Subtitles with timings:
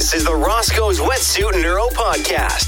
[0.00, 2.64] This is the Roscoe's Wetsuit Neuro Podcast,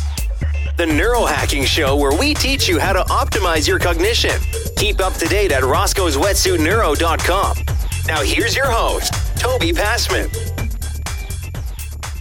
[0.76, 4.38] the neurohacking show where we teach you how to optimize your cognition.
[4.76, 7.56] Keep up to date at roscoe'swetsuitneuro.com.
[8.06, 10.28] Now, here's your host, Toby Pasman.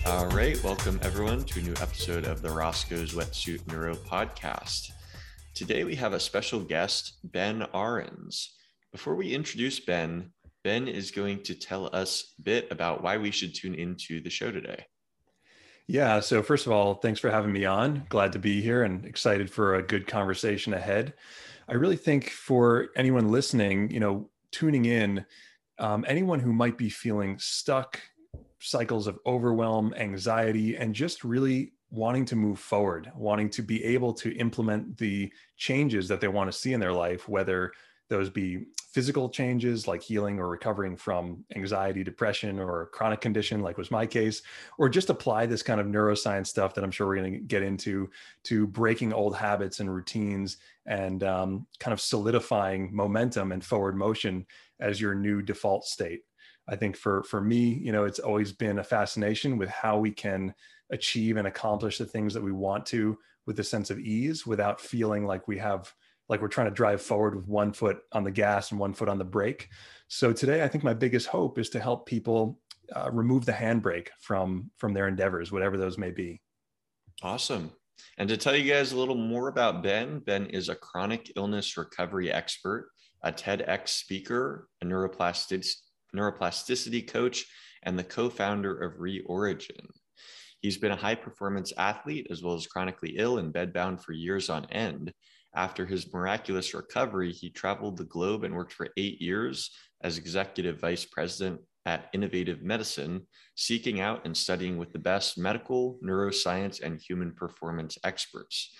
[0.06, 4.92] All right, welcome everyone to a new episode of the Roscoe's Wetsuit Neuro Podcast.
[5.54, 8.56] Today we have a special guest, Ben Ahrens.
[8.94, 10.32] Before we introduce Ben,
[10.64, 14.30] Ben is going to tell us a bit about why we should tune into the
[14.30, 14.86] show today.
[15.92, 16.22] Yeah.
[16.22, 18.06] So, first of all, thanks for having me on.
[18.08, 21.14] Glad to be here and excited for a good conversation ahead.
[21.68, 25.26] I really think for anyone listening, you know, tuning in,
[25.80, 28.00] um, anyone who might be feeling stuck,
[28.60, 34.14] cycles of overwhelm, anxiety, and just really wanting to move forward, wanting to be able
[34.14, 37.74] to implement the changes that they want to see in their life, whether
[38.08, 43.78] those be physical changes like healing or recovering from anxiety, depression, or chronic condition, like
[43.78, 44.42] was my case,
[44.78, 47.64] or just apply this kind of neuroscience stuff that I'm sure we're going to get
[47.64, 48.10] into
[48.44, 54.46] to breaking old habits and routines and um, kind of solidifying momentum and forward motion
[54.80, 56.22] as your new default state.
[56.68, 60.12] I think for for me, you know, it's always been a fascination with how we
[60.12, 60.54] can
[60.92, 64.80] achieve and accomplish the things that we want to with a sense of ease without
[64.80, 65.94] feeling like we have
[66.32, 69.10] like we're trying to drive forward with one foot on the gas and one foot
[69.10, 69.68] on the brake.
[70.08, 72.58] So today, I think my biggest hope is to help people
[72.96, 76.42] uh, remove the handbrake from from their endeavors, whatever those may be.
[77.22, 77.72] Awesome.
[78.18, 81.78] And to tell you guys a little more about Ben, Ben is a chronic illness
[81.78, 82.90] recovery expert,
[83.24, 85.76] a TEDx speaker, a neuroplasticity,
[86.16, 87.46] neuroplasticity coach,
[87.84, 89.86] and the co-founder of Reorigin.
[90.62, 94.50] He's been a high performance athlete as well as chronically ill and bedbound for years
[94.50, 95.14] on end.
[95.54, 99.72] After his miraculous recovery, he traveled the globe and worked for eight years
[100.02, 106.00] as executive vice president at Innovative Medicine, seeking out and studying with the best medical,
[106.04, 108.74] neuroscience, and human performance experts.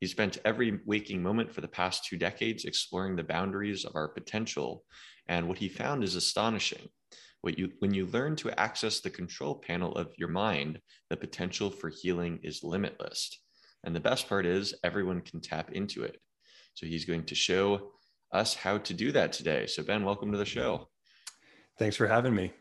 [0.00, 4.08] He spent every waking moment for the past two decades exploring the boundaries of our
[4.08, 4.84] potential.
[5.28, 6.88] And what he found is astonishing.
[7.44, 10.80] You, when you learn to access the control panel of your mind,
[11.10, 13.40] the potential for healing is limitless.
[13.84, 16.18] And the best part is everyone can tap into it.
[16.74, 17.92] So he's going to show
[18.32, 19.66] us how to do that today.
[19.66, 20.88] So, Ben, welcome to the show.
[21.78, 22.52] Thanks for having me.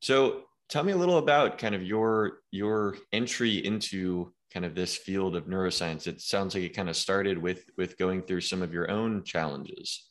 [0.00, 4.96] So, tell me a little about kind of your your entry into kind of this
[4.96, 6.06] field of neuroscience.
[6.06, 9.24] It sounds like it kind of started with with going through some of your own
[9.24, 10.10] challenges.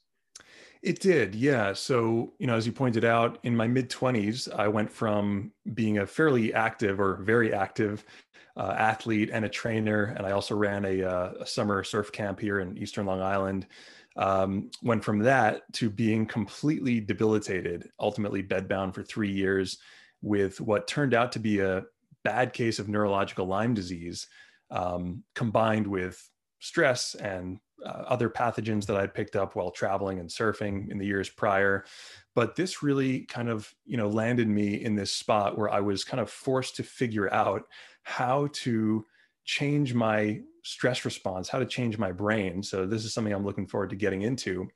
[0.85, 1.73] It did, yeah.
[1.73, 5.97] So, you know, as you pointed out, in my mid 20s, I went from being
[5.97, 8.05] a fairly active or very active
[8.55, 12.39] uh, athlete and a trainer, and I also ran a, uh, a, summer surf camp
[12.39, 13.65] here in Eastern Long Island.
[14.15, 19.79] Um, went from that to being completely debilitated, ultimately bedbound for three years
[20.21, 21.83] with what turned out to be a
[22.23, 24.27] bad case of neurological Lyme disease,
[24.69, 26.29] um, combined with
[26.59, 31.05] stress and uh, other pathogens that I'd picked up while traveling and surfing in the
[31.05, 31.85] years prior.
[32.33, 36.03] But this really kind of, you know, landed me in this spot where I was
[36.03, 37.63] kind of forced to figure out
[38.03, 39.05] how to
[39.45, 42.63] change my stress response, how to change my brain.
[42.63, 44.67] So this is something I'm looking forward to getting into.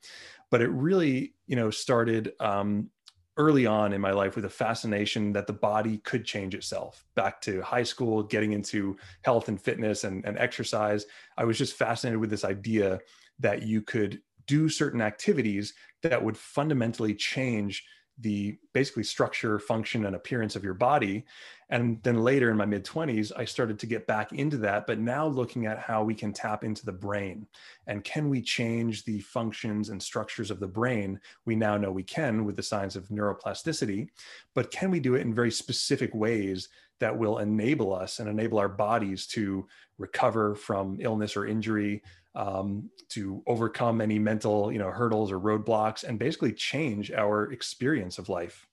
[0.50, 2.90] But it really, you know, started um,
[3.40, 7.06] early on in my life with a fascination that the body could change itself.
[7.14, 11.06] Back to high school, getting into health and fitness and, and exercise,
[11.38, 13.00] I was just fascinated with this idea
[13.38, 17.86] that you could do certain activities that would fundamentally change
[18.20, 21.24] the basically structure, function, and appearance of your body.
[21.70, 24.98] And then later in my mid 20s, I started to get back into that, but
[24.98, 27.46] now looking at how we can tap into the brain
[27.86, 31.20] and can we change the functions and structures of the brain?
[31.44, 34.08] We now know we can with the science of neuroplasticity,
[34.54, 38.58] but can we do it in very specific ways that will enable us and enable
[38.58, 39.66] our bodies to
[39.98, 42.02] recover from illness or injury,
[42.34, 48.18] um, to overcome any mental you know hurdles or roadblocks and basically change our experience
[48.18, 48.66] of life.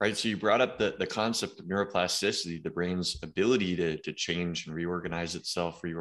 [0.00, 4.12] Right so you brought up the, the concept of neuroplasticity the brain's ability to, to
[4.12, 5.94] change and reorganize itself re-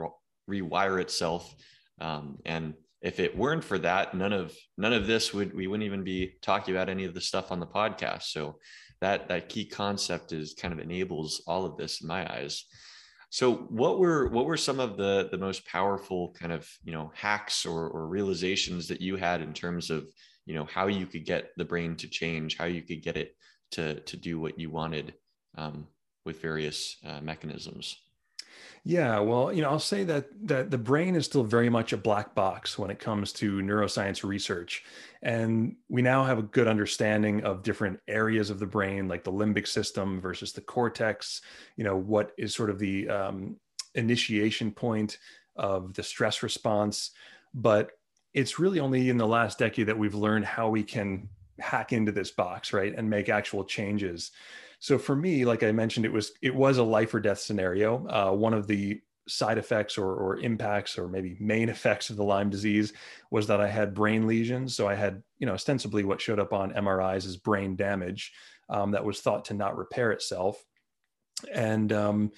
[0.50, 1.54] rewire itself
[2.00, 5.86] um, and if it weren't for that none of none of this would we wouldn't
[5.86, 8.24] even be talking about any of the stuff on the podcast.
[8.24, 8.57] So
[9.01, 12.66] that that key concept is kind of enables all of this in my eyes
[13.31, 17.12] so what were what were some of the the most powerful kind of you know
[17.16, 20.06] hacks or, or realizations that you had in terms of
[20.45, 23.38] you know how you could get the brain to change, how you could get it
[23.72, 25.13] to to do what you wanted
[25.57, 25.88] um,
[26.25, 27.95] with various uh, mechanisms?
[28.83, 31.98] Yeah, well, you know, I'll say that that the brain is still very much a
[31.98, 34.83] black box when it comes to neuroscience research.
[35.21, 39.31] And we now have a good understanding of different areas of the brain, like the
[39.31, 41.42] limbic system versus the cortex.
[41.75, 43.57] You know, what is sort of the um,
[43.94, 45.18] initiation point
[45.56, 47.12] of the stress response.
[47.54, 47.92] But
[48.33, 51.27] it's really only in the last decade that we've learned how we can
[51.59, 54.31] hack into this box, right, and make actual changes.
[54.81, 58.07] So for me, like I mentioned, it was it was a life or death scenario.
[58.07, 62.24] Uh, one of the side effects or, or impacts or maybe main effects of the
[62.24, 62.92] Lyme disease
[63.30, 64.75] was that I had brain lesions.
[64.75, 68.33] So I had, you know, ostensibly what showed up on MRIs is brain damage
[68.69, 70.66] um, that was thought to not repair itself.
[71.54, 72.31] And um,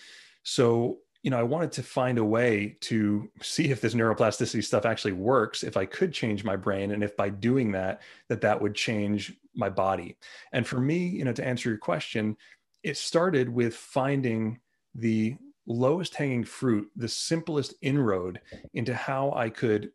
[0.44, 4.86] so you know, I wanted to find a way to see if this neuroplasticity stuff
[4.86, 8.62] actually works, if I could change my brain, and if by doing that, that that
[8.62, 10.18] would change my body.
[10.52, 12.38] And for me, you know, to answer your question,
[12.84, 14.60] it started with finding
[14.96, 15.36] the
[15.66, 18.42] lowest hanging fruit, the simplest inroad
[18.74, 19.92] into how I could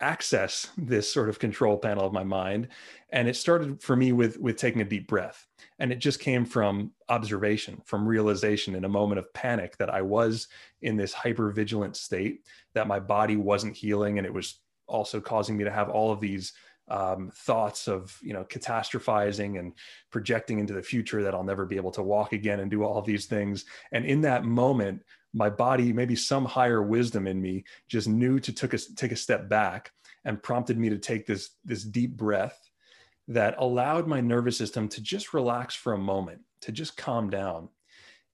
[0.00, 2.68] access this sort of control panel of my mind
[3.10, 5.46] and it started for me with with taking a deep breath
[5.78, 10.02] and it just came from observation from realization in a moment of panic that i
[10.02, 10.48] was
[10.82, 14.58] in this hyper vigilant state that my body wasn't healing and it was
[14.88, 16.52] also causing me to have all of these
[16.88, 19.72] um, thoughts of you know catastrophizing and
[20.10, 22.98] projecting into the future that i'll never be able to walk again and do all
[22.98, 25.02] of these things and in that moment
[25.34, 29.16] my body, maybe some higher wisdom in me, just knew to took a, take a
[29.16, 29.92] step back
[30.24, 32.70] and prompted me to take this, this deep breath
[33.26, 37.68] that allowed my nervous system to just relax for a moment, to just calm down.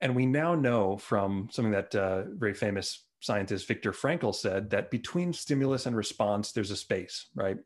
[0.02, 4.90] And we now know from something that uh, very famous scientist Viktor Frankl said that
[4.90, 7.58] between stimulus and response, there's a space, right?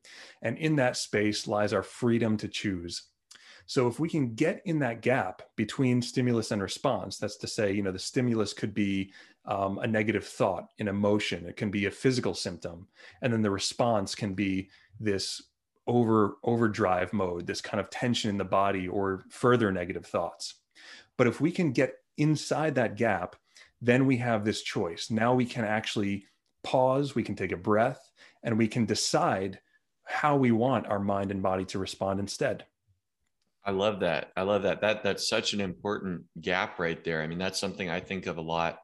[0.42, 3.04] And in that space lies our freedom to choose.
[3.66, 7.72] So if we can get in that gap between stimulus and response, that's to say,
[7.72, 9.12] you know, the stimulus could be
[9.46, 12.86] um, a negative thought, an emotion, it can be a physical symptom,
[13.22, 14.68] and then the response can be
[15.00, 15.42] this
[15.86, 20.54] over overdrive mode, this kind of tension in the body or further negative thoughts.
[21.16, 23.36] But if we can get inside that gap,
[23.84, 25.10] then we have this choice.
[25.10, 26.26] Now we can actually
[26.62, 28.00] pause, we can take a breath,
[28.42, 29.60] and we can decide
[30.04, 32.64] how we want our mind and body to respond instead.
[33.64, 34.30] I love that.
[34.36, 34.80] I love that.
[34.80, 37.22] That that's such an important gap right there.
[37.22, 38.78] I mean, that's something I think of a lot,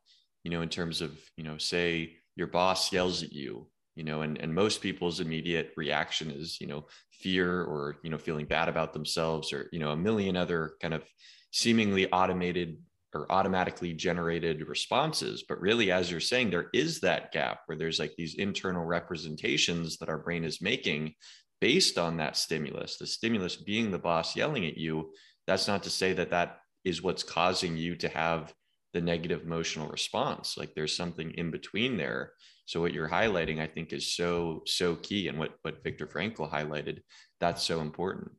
[0.44, 4.22] you know, in terms of, you know, say your boss yells at you, you know,
[4.22, 8.68] and, and most people's immediate reaction is, you know, fear or, you know, feeling bad
[8.68, 11.04] about themselves or, you know, a million other kind of
[11.52, 12.78] seemingly automated
[13.14, 15.44] or automatically generated responses.
[15.48, 19.96] But really, as you're saying, there is that gap where there's like these internal representations
[19.98, 21.14] that our brain is making
[21.60, 25.12] based on that stimulus, the stimulus being the boss yelling at you,
[25.46, 28.54] that's not to say that that is what's causing you to have
[28.92, 30.56] the negative emotional response.
[30.56, 32.32] Like there's something in between there.
[32.64, 36.50] So what you're highlighting, I think, is so so key, and what what Viktor Frankl
[36.50, 37.00] highlighted,
[37.40, 38.30] that's so important.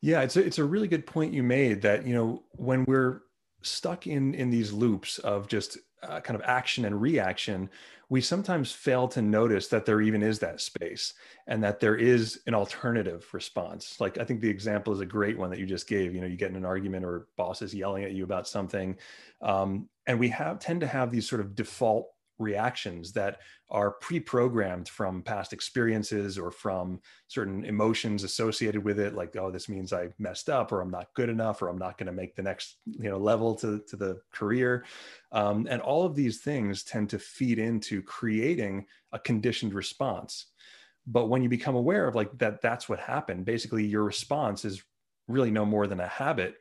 [0.00, 3.22] Yeah, it's a, it's a really good point you made that you know when we're
[3.62, 7.68] stuck in in these loops of just uh, kind of action and reaction,
[8.08, 11.14] we sometimes fail to notice that there even is that space
[11.46, 14.00] and that there is an alternative response.
[14.00, 16.14] Like I think the example is a great one that you just gave.
[16.14, 18.96] You know, you get in an argument or boss is yelling at you about something,
[19.42, 22.08] um, and we have tend to have these sort of default
[22.38, 23.40] reactions that
[23.70, 29.68] are pre-programmed from past experiences or from certain emotions associated with it like oh this
[29.68, 32.34] means i messed up or i'm not good enough or i'm not going to make
[32.34, 34.84] the next you know level to, to the career.
[35.32, 40.46] Um, and all of these things tend to feed into creating a conditioned response.
[41.06, 44.82] But when you become aware of like that that's what happened basically your response is
[45.26, 46.56] really no more than a habit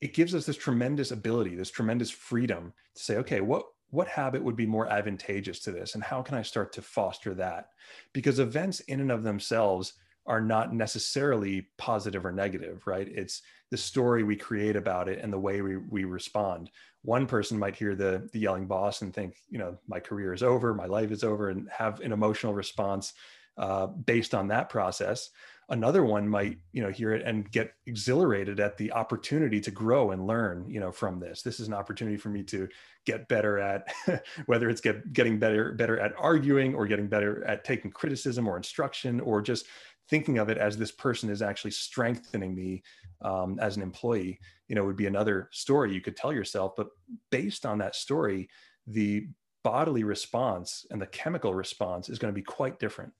[0.00, 4.42] it gives us this tremendous ability this tremendous freedom to say okay what what habit
[4.42, 7.70] would be more advantageous to this and how can i start to foster that?
[8.12, 9.94] Because events in and of themselves
[10.26, 13.08] are not necessarily positive or negative right?
[13.08, 16.70] It's the story we create about it and the way we, we respond.
[17.02, 20.42] One person might hear the the yelling boss and think you know my career is
[20.42, 23.14] over my life is over and have an emotional response
[23.56, 25.30] uh, based on that process
[25.70, 30.12] another one might you know hear it and get exhilarated at the opportunity to grow
[30.12, 31.42] and learn you know from this.
[31.42, 32.68] This is an opportunity for me to
[33.04, 33.88] get better at
[34.46, 38.56] whether it's get getting better better at arguing or getting better at taking criticism or
[38.56, 39.66] instruction or just
[40.08, 42.82] thinking of it as this person is actually strengthening me
[43.20, 46.74] um, as an employee you know would be another story you could tell yourself.
[46.76, 46.88] But
[47.30, 48.48] based on that story
[48.86, 49.28] the
[49.64, 53.12] bodily response and the chemical response is going to be quite different.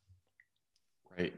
[1.18, 1.34] Right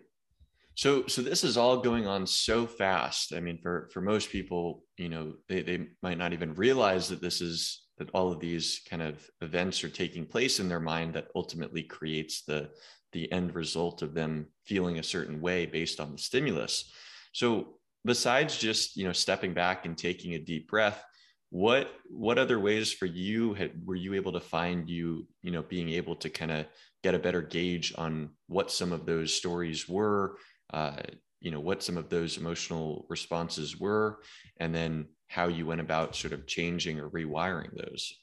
[0.74, 3.34] So, so this is all going on so fast.
[3.34, 7.20] I mean, for for most people, you know, they they might not even realize that
[7.20, 11.14] this is that all of these kind of events are taking place in their mind
[11.14, 12.70] that ultimately creates the
[13.12, 16.90] the end result of them feeling a certain way based on the stimulus.
[17.32, 17.74] So,
[18.04, 21.04] besides just you know stepping back and taking a deep breath,
[21.50, 25.62] what what other ways for you had, were you able to find you you know
[25.62, 26.66] being able to kind of
[27.02, 30.36] get a better gauge on what some of those stories were
[30.72, 31.02] uh,
[31.40, 34.20] you know what some of those emotional responses were
[34.58, 38.14] and then how you went about sort of changing or rewiring those.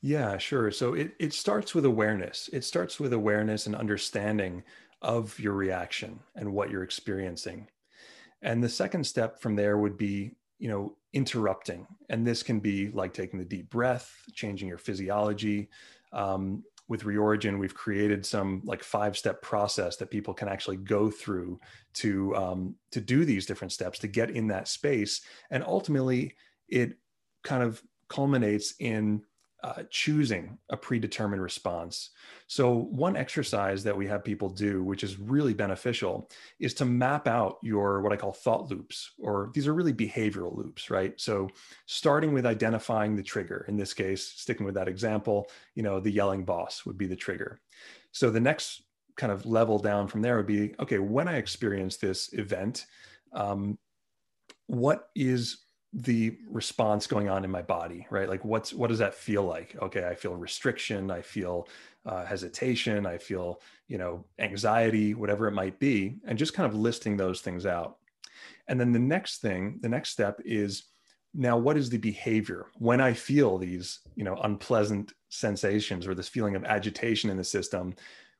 [0.00, 0.70] Yeah sure.
[0.70, 2.48] So it, it starts with awareness.
[2.52, 4.62] It starts with awareness and understanding
[5.00, 7.68] of your reaction and what you're experiencing.
[8.42, 11.86] And the second step from there would be you know interrupting.
[12.10, 15.68] And this can be like taking the deep breath changing your physiology
[16.12, 21.10] um, with reorigin we've created some like five step process that people can actually go
[21.10, 21.60] through
[21.92, 25.20] to um, to do these different steps to get in that space.
[25.50, 26.34] And ultimately
[26.68, 26.94] it
[27.44, 29.22] kind of culminates in
[29.64, 32.10] uh, choosing a predetermined response.
[32.46, 37.26] So, one exercise that we have people do, which is really beneficial, is to map
[37.26, 41.12] out your what I call thought loops, or these are really behavioral loops, right?
[41.20, 41.48] So,
[41.86, 46.12] starting with identifying the trigger, in this case, sticking with that example, you know, the
[46.12, 47.60] yelling boss would be the trigger.
[48.12, 48.82] So, the next
[49.16, 52.86] kind of level down from there would be okay, when I experience this event,
[53.32, 53.76] um,
[54.68, 58.28] what is the response going on in my body right?
[58.28, 59.74] Like what's what does that feel like?
[59.80, 61.68] Okay i feel restriction i feel
[62.04, 66.78] uh, hesitation i feel you know anxiety whatever it might be and just kind of
[66.78, 67.96] listing those things out.
[68.68, 70.84] And then the next thing the next step is
[71.34, 72.66] now what is the behavior?
[72.74, 77.44] When i feel these you know unpleasant sensations or this feeling of agitation in the
[77.44, 77.94] system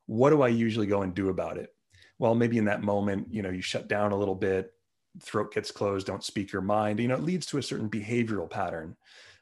[0.07, 1.75] what do i usually go and do about it?
[2.19, 4.75] Well maybe in that moment you know you shut down a little bit
[5.20, 7.00] throat gets closed, don't speak your mind.
[7.00, 8.96] You know, it leads to a certain behavioral pattern.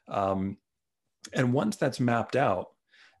[0.07, 0.57] Um,
[1.33, 2.71] and once that's mapped out,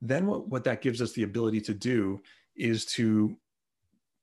[0.01, 2.21] then what, what that gives us the ability to do
[2.55, 3.35] is to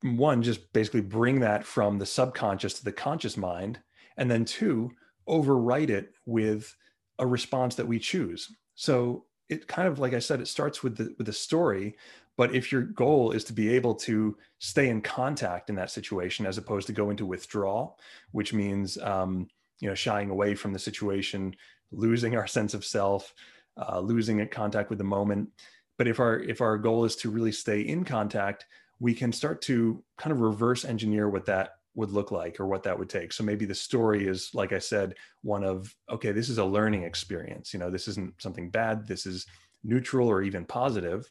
[0.02, 3.78] one, just basically bring that from the subconscious to the conscious mind.
[4.16, 4.90] And then two,
[5.28, 6.74] overwrite it with
[7.18, 8.52] a response that we choose.
[8.74, 11.96] So it kind of, like I said, it starts with the, with the story,
[12.36, 16.46] but if your goal is to be able to stay in contact in that situation
[16.46, 17.98] as opposed to go into withdrawal,
[18.32, 19.48] which means um,
[19.80, 21.54] you know shying away from the situation,
[21.92, 23.34] losing our sense of self,
[23.76, 25.48] uh, losing contact with the moment.
[25.96, 28.66] But if our if our goal is to really stay in contact,
[28.98, 32.82] we can start to kind of reverse engineer what that would look like or what
[32.82, 33.32] that would take.
[33.32, 37.04] So maybe the story is, like I said, one of, okay, this is a learning
[37.04, 37.72] experience.
[37.72, 39.06] You know, this isn't something bad.
[39.06, 39.46] This is
[39.84, 41.30] neutral or even positive.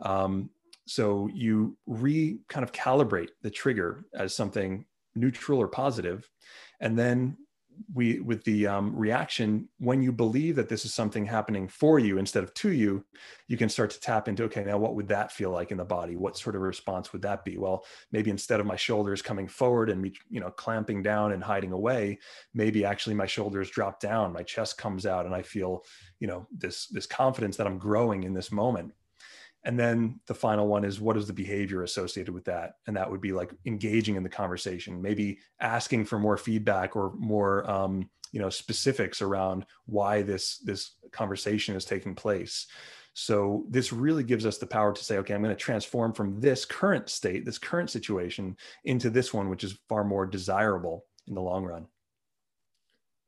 [0.00, 0.50] Um,
[0.86, 4.84] so you re kind of calibrate the trigger as something
[5.14, 6.28] neutral or positive,
[6.80, 7.36] and then
[7.92, 12.18] we with the um, reaction when you believe that this is something happening for you
[12.18, 13.04] instead of to you
[13.48, 15.84] you can start to tap into okay now what would that feel like in the
[15.84, 16.16] body?
[16.16, 17.58] What sort of response would that be?
[17.58, 21.42] Well maybe instead of my shoulders coming forward and me you know clamping down and
[21.42, 22.18] hiding away
[22.52, 25.84] maybe actually my shoulders drop down my chest comes out and i feel
[26.20, 28.92] you know this this confidence that i'm growing in this moment
[29.64, 32.74] and then the final one is what is the behavior associated with that?
[32.86, 37.12] And that would be like engaging in the conversation maybe asking for more feedback or
[37.16, 42.66] more um, you know specifics around why this this conversation is taking place.
[43.14, 46.40] So this really gives us the power to say okay i'm going to transform from
[46.40, 51.34] this current state this current situation into this one which is far more desirable in
[51.34, 51.86] the long run.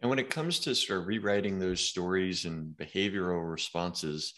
[0.00, 4.34] And when it comes to sort of rewriting those stories and behavioral responses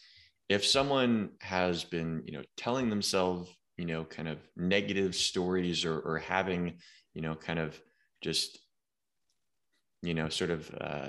[0.48, 6.00] if someone has been you know telling themselves you know kind of negative stories or,
[6.00, 6.78] or having
[7.14, 7.80] you know kind of
[8.22, 8.58] just
[10.02, 11.08] you know sort of uh,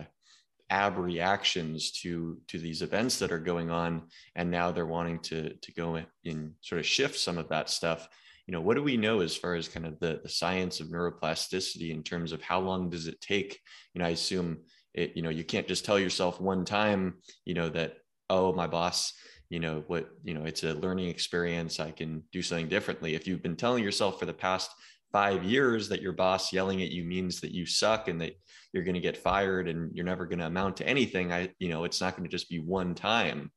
[0.69, 4.03] ab reactions to to these events that are going on
[4.36, 8.08] and now they're wanting to to go in, sort of shift some of that stuff
[8.46, 10.88] you know what do we know as far as kind of the, the science of
[10.88, 13.60] neuroplasticity in terms of how long does it take?
[13.93, 14.60] You know i assume
[14.93, 17.15] it you know you can't just tell yourself one time
[17.46, 17.93] you know that
[18.29, 19.13] oh my boss
[19.50, 23.15] you know what you know it's a learning experience i can do something differently.
[23.15, 24.71] If you've been telling yourself for the past
[25.12, 28.33] five years that your boss yelling at you means that you suck and that
[28.74, 31.69] you're going to get fired and you're never going to amount to anything i you
[31.69, 33.51] know it's not going to just be one time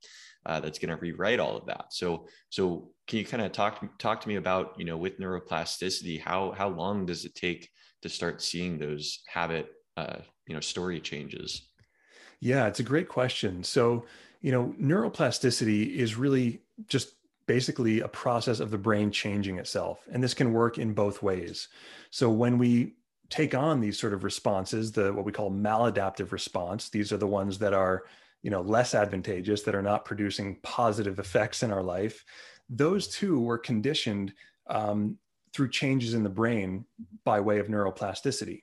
[0.47, 1.87] uh, that's going to rewrite all of that.
[1.91, 6.21] So so can you kind of talk talk to me about you know with neuroplasticity
[6.21, 7.69] how how long does it take
[8.03, 11.69] to start seeing those habit uh, you know story changes?
[12.41, 13.63] Yeah it's a great question.
[13.63, 14.05] So
[14.43, 17.15] you know, neuroplasticity is really just
[17.47, 20.01] basically a process of the brain changing itself.
[20.11, 21.69] And this can work in both ways.
[22.11, 22.95] So when we
[23.31, 27.27] take on these sort of responses, the what we call maladaptive response, these are the
[27.27, 28.05] ones that are,
[28.43, 32.25] you know, less advantageous, that are not producing positive effects in our life.
[32.69, 34.35] Those two were conditioned
[34.67, 35.19] um,
[35.53, 36.85] through changes in the brain
[37.25, 38.63] by way of neuroplasticity.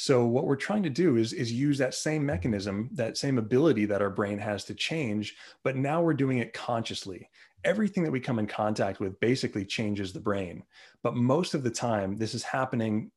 [0.00, 3.84] So what we're trying to do is, is use that same mechanism, that same ability
[3.86, 7.28] that our brain has to change, but now we're doing it consciously.
[7.64, 10.62] Everything that we come in contact with basically changes the brain.
[11.02, 13.10] But most of the time, this is happening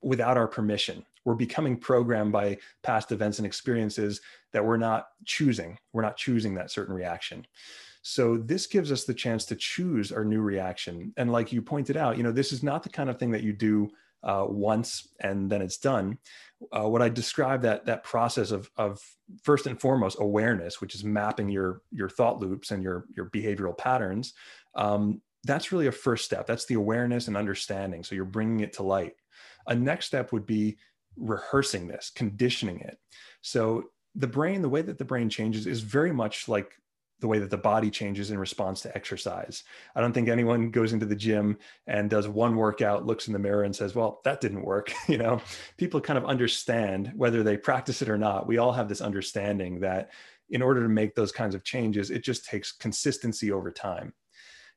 [0.00, 1.04] without our permission.
[1.24, 4.20] We're becoming programmed by past events and experiences
[4.52, 5.76] that we're not choosing.
[5.92, 7.48] We're not choosing that certain reaction.
[8.02, 11.12] So this gives us the chance to choose our new reaction.
[11.16, 13.42] And like you pointed out, you know, this is not the kind of thing that
[13.42, 13.90] you do
[14.22, 16.18] uh, once and then it's done.
[16.72, 19.00] Uh, what I describe that that process of of
[19.42, 23.76] first and foremost awareness, which is mapping your your thought loops and your your behavioral
[23.76, 24.34] patterns.
[24.74, 26.46] Um, that's really a first step.
[26.46, 28.02] That's the awareness and understanding.
[28.02, 29.14] So you're bringing it to light.
[29.68, 30.78] A next step would be
[31.16, 32.98] rehearsing this, conditioning it.
[33.40, 33.84] So
[34.14, 36.72] the brain, the way that the brain changes is very much like
[37.20, 39.64] the way that the body changes in response to exercise.
[39.94, 43.38] I don't think anyone goes into the gym and does one workout, looks in the
[43.38, 45.40] mirror and says, "Well, that didn't work." you know,
[45.76, 48.46] people kind of understand whether they practice it or not.
[48.46, 50.10] We all have this understanding that
[50.50, 54.14] in order to make those kinds of changes, it just takes consistency over time.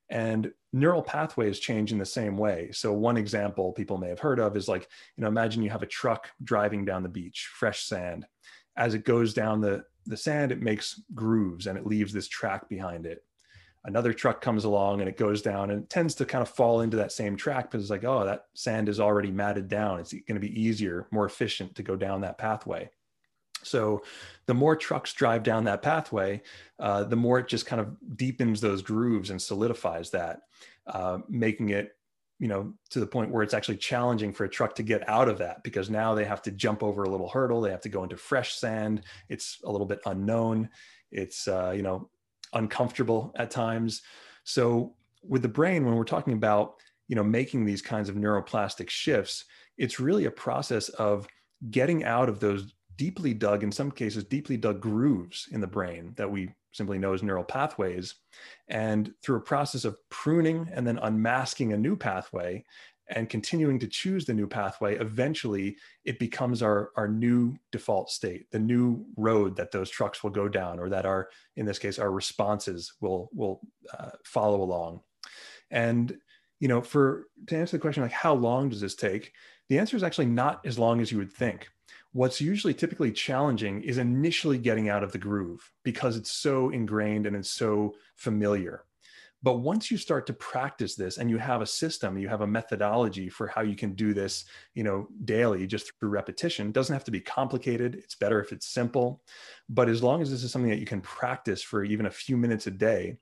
[0.10, 2.70] And neural pathways change in the same way.
[2.74, 5.84] So one example people may have heard of is like, you know, imagine you have
[5.84, 8.26] a truck driving down the beach, fresh sand.
[8.76, 12.68] As it goes down the the sand, it makes grooves and it leaves this track
[12.70, 13.24] behind it.
[13.84, 16.82] Another truck comes along and it goes down and it tends to kind of fall
[16.82, 20.00] into that same track because it's like, oh, that sand is already matted down.
[20.00, 22.90] It's going to be easier, more efficient to go down that pathway.
[23.64, 24.04] So
[24.46, 26.42] the more trucks drive down that pathway,
[26.80, 30.42] uh, the more it just kind of deepens those grooves and solidifies that,
[30.88, 31.96] uh, making it
[32.42, 35.30] you know to the point where it's actually challenging for a truck to get out
[35.30, 37.88] of that because now they have to jump over a little hurdle they have to
[37.88, 40.68] go into fresh sand it's a little bit unknown
[41.12, 42.10] it's uh, you know
[42.54, 44.02] uncomfortable at times.
[44.44, 46.76] So with the brain when we're talking about
[47.08, 49.46] you know making these kinds of neuroplastic shifts
[49.78, 51.28] it's really a process of
[51.70, 56.14] getting out of those deeply dug in some cases deeply dug grooves in the brain
[56.18, 58.16] that we simply knows neural pathways.
[58.68, 62.64] And through a process of pruning and then unmasking a new pathway
[63.10, 68.50] and continuing to choose the new pathway, eventually it becomes our, our new default state,
[68.52, 72.00] the new road that those trucks will go down, or that our, in this case,
[72.00, 73.60] our responses will, will
[73.98, 75.02] uh, follow along.
[75.70, 76.18] And,
[76.60, 79.34] you know, for to answer the question, like how long does this take?
[79.68, 81.68] The answer is actually not as long as you would think
[82.14, 87.26] what's usually typically challenging is initially getting out of the groove because it's so ingrained
[87.26, 88.84] and it's so familiar.
[89.44, 92.48] But once you start to practice this and you have a system, you have a
[92.48, 94.46] methodology for how you can do this,
[94.76, 96.68] you know, daily just through repetition.
[96.68, 97.96] It doesn't have to be complicated.
[97.96, 99.24] It's better if it's simple.
[99.68, 102.38] But as long as this is something that you can practice for even a few
[102.38, 103.18] minutes a day,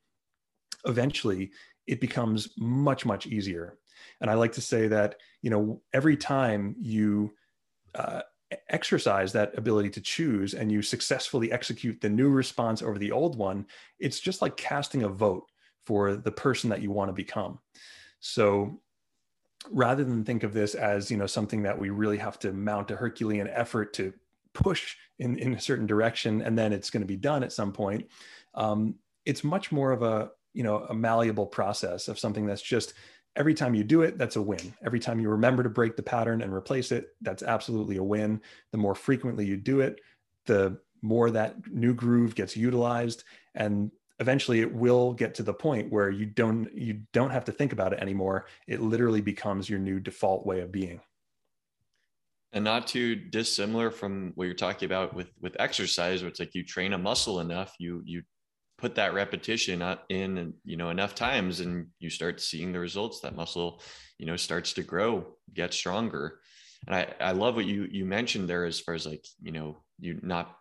[0.85, 1.51] eventually
[1.87, 3.77] it becomes much, much easier.
[4.19, 7.31] And I like to say that, you know, every time you
[7.95, 8.21] uh,
[8.69, 13.37] exercise that ability to choose and you successfully execute the new response over the old
[13.37, 13.65] one,
[13.99, 15.45] it's just like casting a vote
[15.85, 17.59] for the person that you want to become.
[18.19, 18.81] So
[19.71, 22.91] rather than think of this as, you know, something that we really have to mount
[22.91, 24.13] a Herculean effort to
[24.53, 27.71] push in, in a certain direction and then it's going to be done at some
[27.71, 28.07] point,
[28.55, 32.93] um, it's much more of a, you know, a malleable process of something that's just
[33.39, 34.73] every time you do it, that's a win.
[34.85, 38.41] Every time you remember to break the pattern and replace it, that's absolutely a win.
[38.71, 40.01] The more frequently you do it,
[40.45, 43.23] the more that new groove gets utilized
[43.55, 47.53] and eventually it will get to the point where you don't you don't have to
[47.53, 50.99] think about it anymore it literally becomes your new default way of being
[52.51, 56.53] and not too dissimilar from what you're talking about with with exercise where it's like
[56.53, 58.21] you train a muscle enough you you
[58.79, 63.19] put that repetition uh, in you know enough times and you start seeing the results
[63.19, 63.81] that muscle
[64.17, 66.39] you know starts to grow get stronger.
[66.87, 69.77] And i i love what you you mentioned there as far as like you know
[69.99, 70.55] you not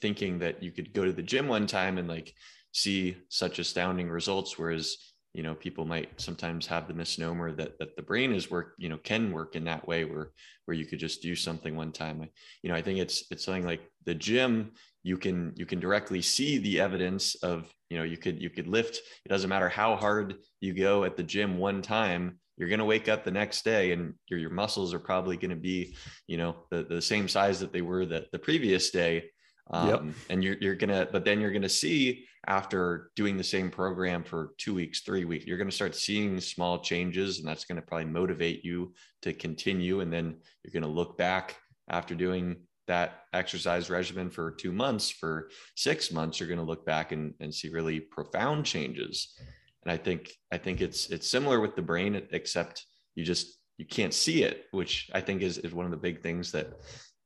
[0.00, 2.32] thinking that you could go to the gym one time and like
[2.72, 4.96] see such astounding results whereas
[5.32, 8.88] you know people might sometimes have the misnomer that that the brain is work you
[8.88, 10.30] know can work in that way where
[10.64, 12.28] where you could just do something one time.
[12.62, 14.72] You know i think it's it's something like the gym
[15.04, 18.66] you can you can directly see the evidence of you know you could you could
[18.66, 22.78] lift it doesn't matter how hard you go at the gym one time you're going
[22.78, 25.94] to wake up the next day and your, your muscles are probably going to be
[26.26, 29.24] you know the, the same size that they were the, the previous day
[29.70, 30.02] Um, yep.
[30.30, 34.52] And you're, you're gonna, but then you're gonna see after doing the same program for
[34.58, 38.62] two weeks, three weeks, you're gonna start seeing small changes, and that's gonna probably motivate
[38.62, 40.00] you to continue.
[40.00, 41.56] And then you're gonna look back
[41.88, 47.12] after doing that exercise regimen for two months, for six months, you're gonna look back
[47.12, 49.38] and, and see really profound changes.
[49.82, 53.84] And I think I think it's it's similar with the brain, except you just you
[53.84, 56.72] can't see it, which I think is is one of the big things that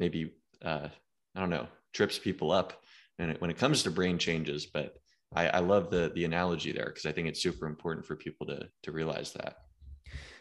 [0.00, 0.32] maybe
[0.64, 0.88] uh,
[1.34, 2.74] I don't know trips people up
[3.18, 4.66] and when it comes to brain changes.
[4.66, 4.96] But
[5.34, 8.46] I, I love the the analogy there because I think it's super important for people
[8.46, 9.58] to to realize that.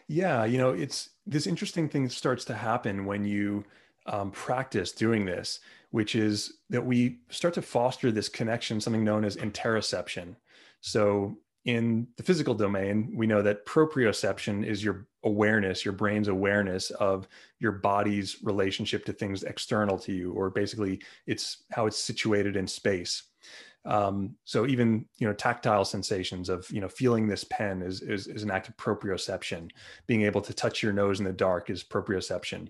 [0.08, 3.64] Yeah, you know, it's this interesting thing starts to happen when you
[4.08, 9.24] um, practice doing this, which is that we start to foster this connection, something known
[9.24, 10.34] as interoception.
[10.80, 16.90] So in the physical domain, we know that proprioception is your awareness, your brain's awareness
[16.92, 22.56] of your body's relationship to things external to you, or basically it's how it's situated
[22.56, 23.24] in space.
[23.84, 28.26] Um, so even you know tactile sensations of you know feeling this pen is, is
[28.26, 29.70] is an act of proprioception.
[30.06, 32.68] Being able to touch your nose in the dark is proprioception.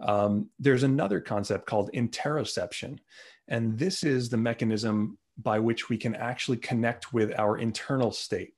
[0.00, 2.98] Um, there's another concept called interoception,
[3.48, 8.54] and this is the mechanism by which we can actually connect with our internal state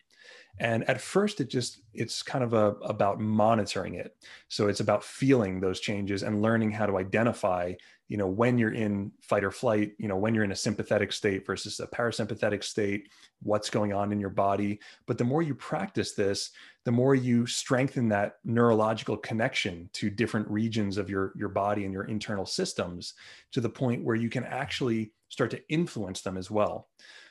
[0.58, 4.16] and at first it just it's kind of a, about monitoring it
[4.48, 7.72] so it's about feeling those changes and learning how to identify
[8.10, 11.12] you know when you're in fight or flight you know when you're in a sympathetic
[11.12, 13.08] state versus a parasympathetic state
[13.42, 14.80] what's going on in your body.
[15.06, 16.50] But the more you practice this
[16.84, 21.92] the more you strengthen that neurological connection to different regions of your your body and
[21.92, 23.14] your internal systems
[23.52, 26.88] to the point where you can actually start to influence them as well.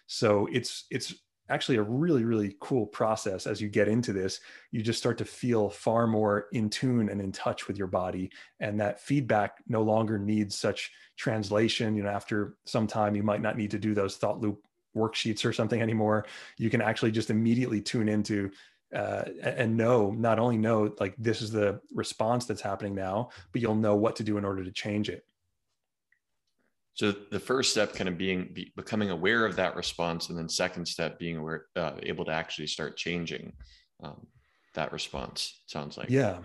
[0.08, 1.13] So it's it's
[1.50, 4.40] actually a really really cool process as you get into this.
[4.72, 8.32] You just start to feel far more in tune and in touch with your body
[8.60, 11.96] and that feedback no longer needs such translation.
[11.96, 14.64] You know after some time you might not need to do those thought loop
[14.96, 16.26] worksheets or something anymore.
[16.58, 18.52] You can actually just immediately tune into
[18.94, 23.62] uh, and know not only know like this is the response that's happening now but
[23.62, 25.26] you'll know what to do in order to change it
[27.00, 30.50] so the first step kind of being be, becoming aware of that response, and then
[30.50, 33.54] second step being aware, uh, able to actually start changing
[34.04, 34.28] um,
[34.74, 35.62] that response.
[35.66, 36.40] Sounds like yeah,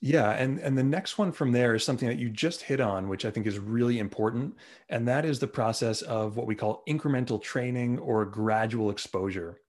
[0.00, 3.08] yeah, and and the next one from there is something that you just hit on,
[3.08, 4.56] which I think is really important,
[4.88, 9.60] and that is the process of what we call incremental training or gradual exposure.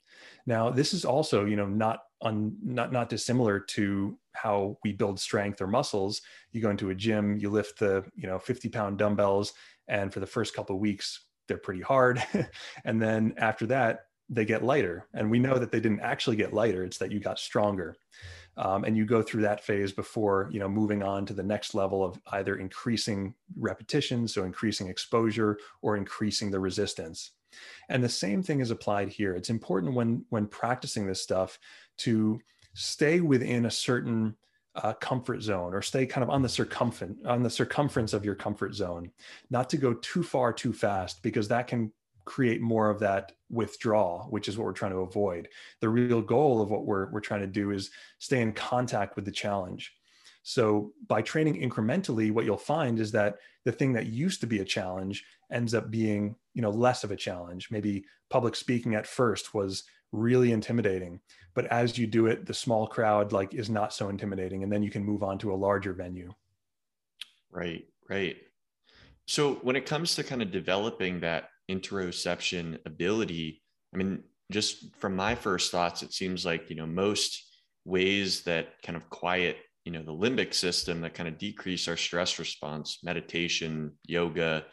[0.47, 5.19] Now, this is also you know not on not not dissimilar to how we build
[5.19, 6.23] strength or muscles.
[6.53, 9.53] You go into a gym, you lift the you know 50 pound dumbbells
[9.87, 12.23] and for the first couple of weeks, they're pretty hard.
[12.85, 15.07] and then after that, they get lighter.
[15.13, 17.95] And we know that they didn't actually get lighter, it's that you got stronger.
[18.55, 21.73] Um, and you go through that phase before you know moving on to the next
[21.73, 27.31] level of either increasing repetition so increasing exposure or increasing the resistance
[27.89, 31.57] and the same thing is applied here it's important when when practicing this stuff
[31.97, 32.39] to
[32.75, 34.35] stay within a certain
[34.75, 38.33] uh, comfort zone or stay kind of on the circumference on the circumference of your
[38.33, 39.11] comfort zone
[39.51, 41.91] not to go too far too fast because that can
[42.25, 45.47] create more of that withdrawal which is what we're trying to avoid.
[45.81, 49.25] The real goal of what we're, we're trying to do is stay in contact with
[49.25, 49.93] the challenge.
[50.41, 54.59] So by training incrementally what you'll find is that the thing that used to be
[54.59, 57.69] a challenge ends up being you know less of a challenge.
[57.69, 61.19] Maybe public speaking at first was really intimidating
[61.53, 64.83] but as you do it the small crowd like is not so intimidating and then
[64.83, 66.33] you can move on to a larger venue.
[67.51, 68.37] Right right.
[69.25, 73.61] So when it comes to kind of developing that interoception ability
[73.93, 77.41] i mean just from my first thoughts it seems like you know most
[77.85, 81.97] ways that kind of quiet you know the limbic system that kind of decrease our
[81.97, 84.65] stress response meditation yoga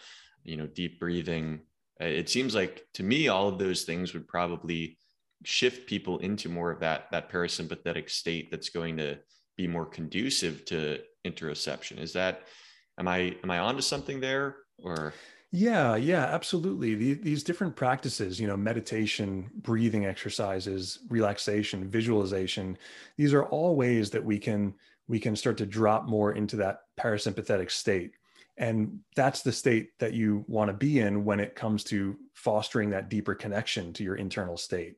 [0.42, 1.60] you know deep breathing
[2.00, 4.98] uh, it seems like to me all of those things would probably
[5.44, 9.18] shift people into more of that that parasympathetic state that's going to
[9.56, 11.98] be more conducive to interoception.
[11.98, 12.42] Is that
[12.98, 15.12] am i am i onto something there or?
[15.52, 17.14] Yeah yeah absolutely.
[17.14, 22.78] These different practices you know meditation breathing exercises relaxation visualization
[23.16, 24.74] these are all ways that we can
[25.08, 28.12] we can start to drop more into that parasympathetic state
[28.60, 32.90] and that's the state that you want to be in when it comes to fostering
[32.90, 34.96] that deeper connection to your internal state.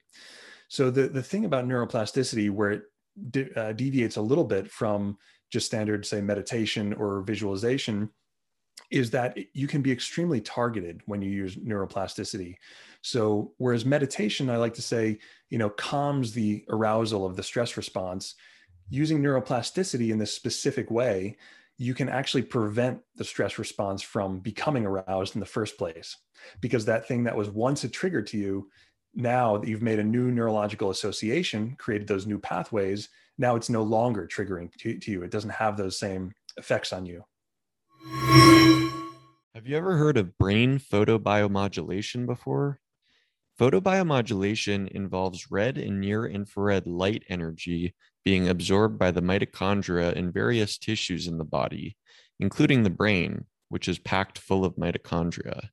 [0.68, 2.82] So the, the thing about neuroplasticity where it
[3.30, 5.16] de- uh, deviates a little bit from
[5.48, 8.10] just standard, say, meditation or visualization
[8.90, 12.56] is that you can be extremely targeted when you use neuroplasticity.
[13.00, 15.18] So whereas meditation, I like to say,
[15.50, 18.34] you know, calms the arousal of the stress response,
[18.90, 21.36] using neuroplasticity in this specific way
[21.78, 26.16] you can actually prevent the stress response from becoming aroused in the first place
[26.60, 28.68] because that thing that was once a trigger to you
[29.14, 33.08] now that you've made a new neurological association created those new pathways
[33.38, 35.22] now it's no longer triggering to, to you.
[35.22, 37.24] It doesn't have those same effects on you.
[39.54, 42.80] Have you ever heard of brain photobiomodulation before?
[43.58, 50.78] Photobiomodulation involves red and near infrared light energy being absorbed by the mitochondria in various
[50.78, 51.96] tissues in the body,
[52.38, 55.68] including the brain, which is packed full of mitochondria.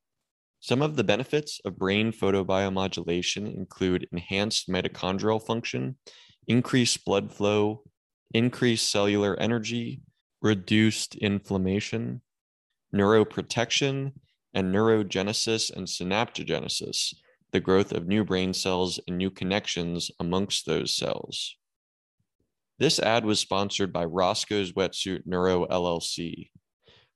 [0.60, 5.98] Some of the benefits of brain photobiomodulation include enhanced mitochondrial function,
[6.48, 7.84] increased blood flow,
[8.34, 10.02] increased cellular energy,
[10.42, 12.22] reduced inflammation,
[12.94, 14.14] neuroprotection,
[14.54, 17.14] and neurogenesis and synaptogenesis,
[17.52, 21.56] the growth of new brain cells and new connections amongst those cells.
[22.80, 26.50] This ad was sponsored by Roscoe's Wetsuit Neuro LLC.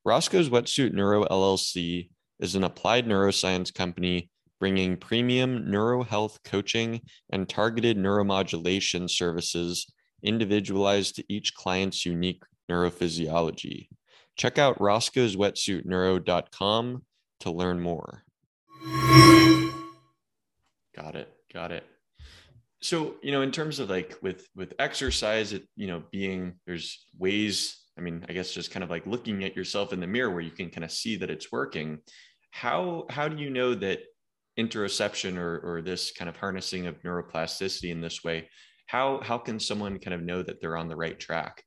[0.03, 2.09] Roscoe's Wetsuit Neuro LLC
[2.41, 6.99] is an applied neuroscience company bringing premium neurohealth coaching
[7.31, 9.87] and targeted neuromodulation services
[10.21, 13.87] individualized to each client's unique neurophysiology.
[14.35, 17.03] Check out roscoe'swetsuitneuro.com
[17.39, 18.25] to learn more.
[20.93, 21.29] Got it.
[21.53, 21.85] Got it.
[22.83, 27.07] So, you know, in terms of like with with exercise, it, you know, being there's
[27.17, 30.29] ways, I mean, I guess just kind of like looking at yourself in the mirror
[30.29, 31.99] where you can kind of see that it's working.
[32.51, 33.99] How how do you know that
[34.59, 38.49] interoception or or this kind of harnessing of neuroplasticity in this way,
[38.87, 41.63] how how can someone kind of know that they're on the right track?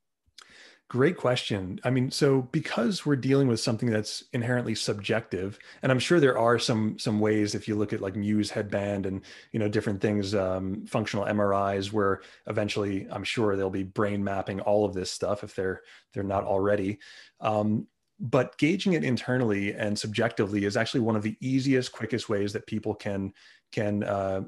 [0.88, 1.80] Great question.
[1.82, 6.38] I mean, so because we're dealing with something that's inherently subjective, and I'm sure there
[6.38, 10.00] are some some ways if you look at like Muse headband and you know different
[10.00, 15.10] things, um, functional MRIs, where eventually I'm sure they'll be brain mapping all of this
[15.10, 15.82] stuff if they're
[16.14, 17.00] they're not already.
[17.40, 17.88] Um,
[18.20, 22.64] but gauging it internally and subjectively is actually one of the easiest, quickest ways that
[22.64, 23.32] people can
[23.72, 24.42] can uh,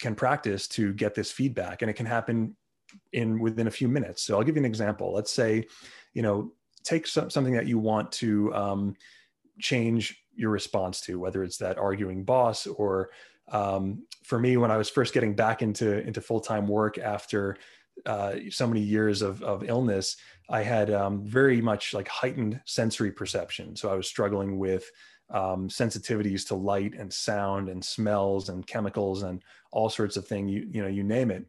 [0.00, 2.56] can practice to get this feedback, and it can happen
[3.12, 4.22] in within a few minutes.
[4.22, 5.12] So I'll give you an example.
[5.12, 5.66] Let's say,
[6.14, 6.52] you know,
[6.84, 8.96] take some, something that you want to um,
[9.58, 13.10] change your response to, whether it's that arguing boss or
[13.48, 17.56] um, for me, when I was first getting back into into full time work after
[18.04, 20.16] uh, so many years of, of illness,
[20.50, 23.76] I had um, very much like heightened sensory perception.
[23.76, 24.90] So I was struggling with
[25.30, 30.50] um, sensitivities to light and sound and smells and chemicals and all sorts of things.
[30.50, 31.46] You you know you name it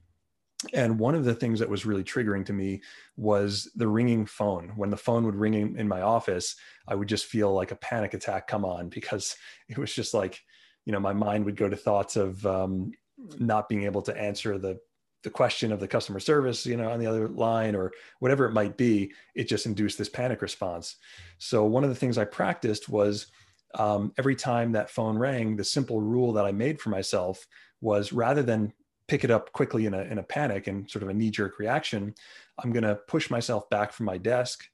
[0.73, 2.81] and one of the things that was really triggering to me
[3.15, 4.73] was the ringing phone.
[4.75, 6.55] When the phone would ring in, in, my office
[6.87, 9.35] i would just feel like a panic attack come on because
[9.69, 10.41] it was just like
[10.85, 12.91] you know my mind would go to thoughts of um,
[13.39, 14.79] not being able to answer the
[15.23, 18.53] the question of the customer service you know on the other line or whatever it
[18.53, 19.11] might be.
[19.35, 20.95] It just induced this panic response.
[21.37, 23.27] So one of the things i practiced was
[23.75, 27.45] um, every time that phone rang the simple rule that i made for myself
[27.81, 28.73] was rather than
[29.07, 31.59] pick it up quickly in a, in a panic and sort of a knee jerk
[31.59, 32.13] reaction,
[32.61, 34.67] I'm going to push myself back from my desk.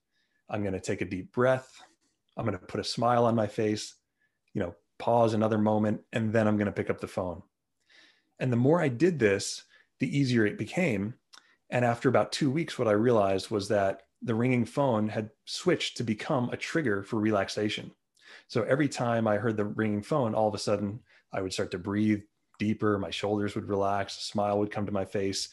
[0.49, 1.81] I'm going to take a deep breath.
[2.35, 3.95] I'm going to put a smile on my face,
[4.53, 7.43] you know, pause another moment, and then I'm going to pick up the phone.
[8.39, 9.63] And the more I did this,
[9.99, 11.13] the easier it became.
[11.69, 15.97] And after about two weeks, what I realized was that the ringing phone had switched
[15.97, 17.91] to become a trigger for relaxation.
[18.47, 20.99] So every time I heard the ringing phone, all of a sudden
[21.31, 22.23] I would start to breathe
[22.63, 22.97] deeper.
[22.97, 25.49] My shoulders would relax, a smile would come to my face.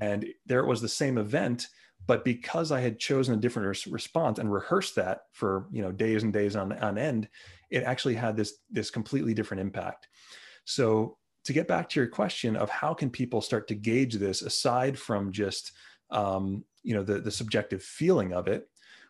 [0.00, 1.68] And there it was the same event,
[2.06, 5.92] but because I had chosen a different res- response and rehearsed that for you know
[5.92, 7.28] days and days on, on end,
[7.70, 10.08] it actually had this this completely different impact.
[10.64, 14.42] So to get back to your question of how can people start to gauge this
[14.42, 15.72] aside from just
[16.10, 18.68] um, you know the, the subjective feeling of it,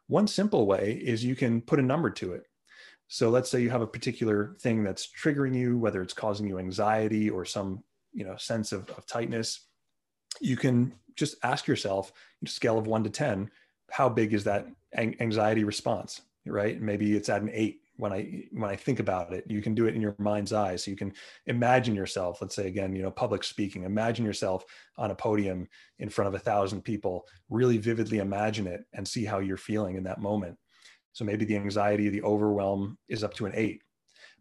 [0.08, 2.44] one simple way is you can put a number to it.
[3.14, 6.58] So let's say you have a particular thing that's triggering you, whether it's causing you
[6.58, 9.66] anxiety or some you know sense of, of tightness.
[10.40, 12.12] You can just ask yourself,
[12.44, 13.52] scale of one to ten,
[13.88, 16.82] how big is that anxiety response, right?
[16.82, 19.44] Maybe it's at an eight when I when I think about it.
[19.48, 21.12] You can do it in your mind's eye, so you can
[21.46, 22.42] imagine yourself.
[22.42, 23.84] Let's say again, you know, public speaking.
[23.84, 24.64] Imagine yourself
[24.98, 25.68] on a podium
[26.00, 27.28] in front of a thousand people.
[27.48, 30.58] Really vividly imagine it and see how you're feeling in that moment
[31.14, 33.82] so maybe the anxiety, the overwhelm is up to an eight.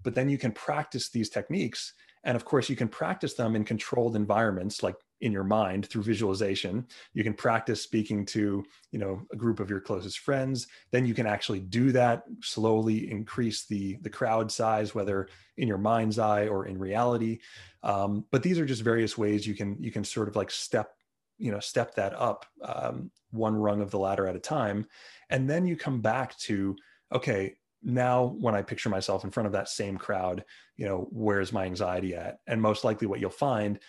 [0.03, 1.93] But then you can practice these techniques.
[2.25, 6.03] And of course, you can practice them in controlled environments like in your mind through
[6.03, 6.85] visualization.
[7.13, 10.67] You can practice speaking to, you know, a group of your closest friends.
[10.91, 15.77] Then you can actually do that, slowly increase the, the crowd size, whether in your
[15.77, 17.39] mind's eye or in reality.
[17.83, 20.93] Um, but these are just various ways you can you can sort of like step
[21.37, 24.85] you know step that up um, one rung of the ladder at a time
[25.33, 26.75] and then you come back to
[27.13, 30.45] okay now when i picture myself in front of that same crowd
[30.77, 32.39] you know where's my anxiety at?
[32.47, 33.79] And most likely what you'll find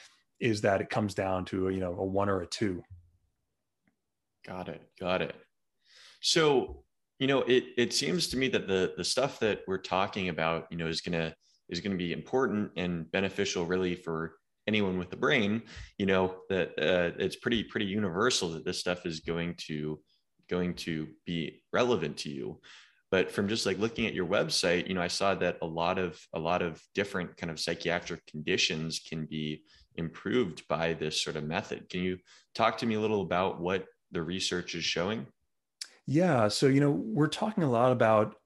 [0.40, 2.82] is that it comes down to you know a one or a two.
[4.46, 4.82] Got it.
[5.00, 5.34] Got it.
[6.20, 6.84] So
[7.18, 10.66] you know it it seems to me that the the stuff that we're talking about
[10.70, 11.34] you know is going to
[11.70, 14.34] is going to be important and beneficial really for
[14.66, 15.62] anyone with the brain.
[15.98, 19.98] You know that uh, it's pretty pretty universal that this stuff is going to
[20.48, 22.60] going to be relevant to you.
[23.10, 25.98] But from just like looking at your website you know i saw that a lot
[25.98, 29.62] of a lot of different kind of psychiatric conditions can be
[29.96, 31.88] improved by this sort of method.
[31.88, 32.18] Can you
[32.56, 35.26] talk to me a little about what the research is showing?
[36.06, 38.36] Yeah so you know we're talking a lot about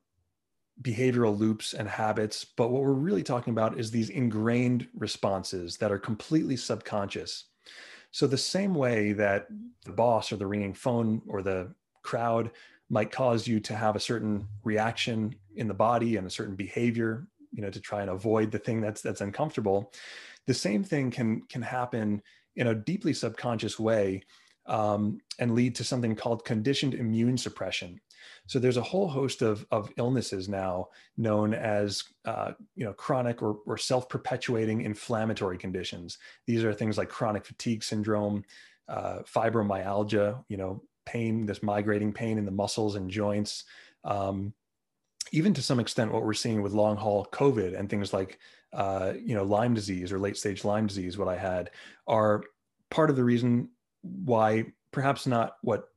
[0.82, 5.90] behavioral loops and habits, but what we're really talking about is these ingrained responses that
[5.90, 7.46] are completely subconscious.
[8.10, 9.48] So, the same way that
[9.84, 11.74] the boss or the ringing phone or the
[12.10, 12.50] crowd
[12.88, 17.26] might cause you to have a certain reaction in the body and a certain behavior,
[17.52, 19.92] you know, to try and avoid the thing that's that's uncomfortable,
[20.46, 22.22] the same thing can can happen
[22.56, 24.22] in a deeply subconscious way
[24.66, 28.00] um, and lead to something called conditioned immune suppression.
[28.46, 33.42] So there's a whole host of, of illnesses now known as uh, you know chronic
[33.42, 36.18] or, or self-perpetuating inflammatory conditions.
[36.46, 38.44] These are things like chronic fatigue syndrome,
[38.88, 43.64] uh, fibromyalgia, you know, pain, this migrating pain in the muscles and joints.
[44.04, 44.52] Um,
[45.32, 48.38] even to some extent, what we're seeing with long haul COVID and things like
[48.72, 51.70] uh, you know Lyme disease or late stage Lyme disease, what I had,
[52.06, 52.42] are
[52.90, 53.70] part of the reason
[54.02, 55.88] why perhaps not what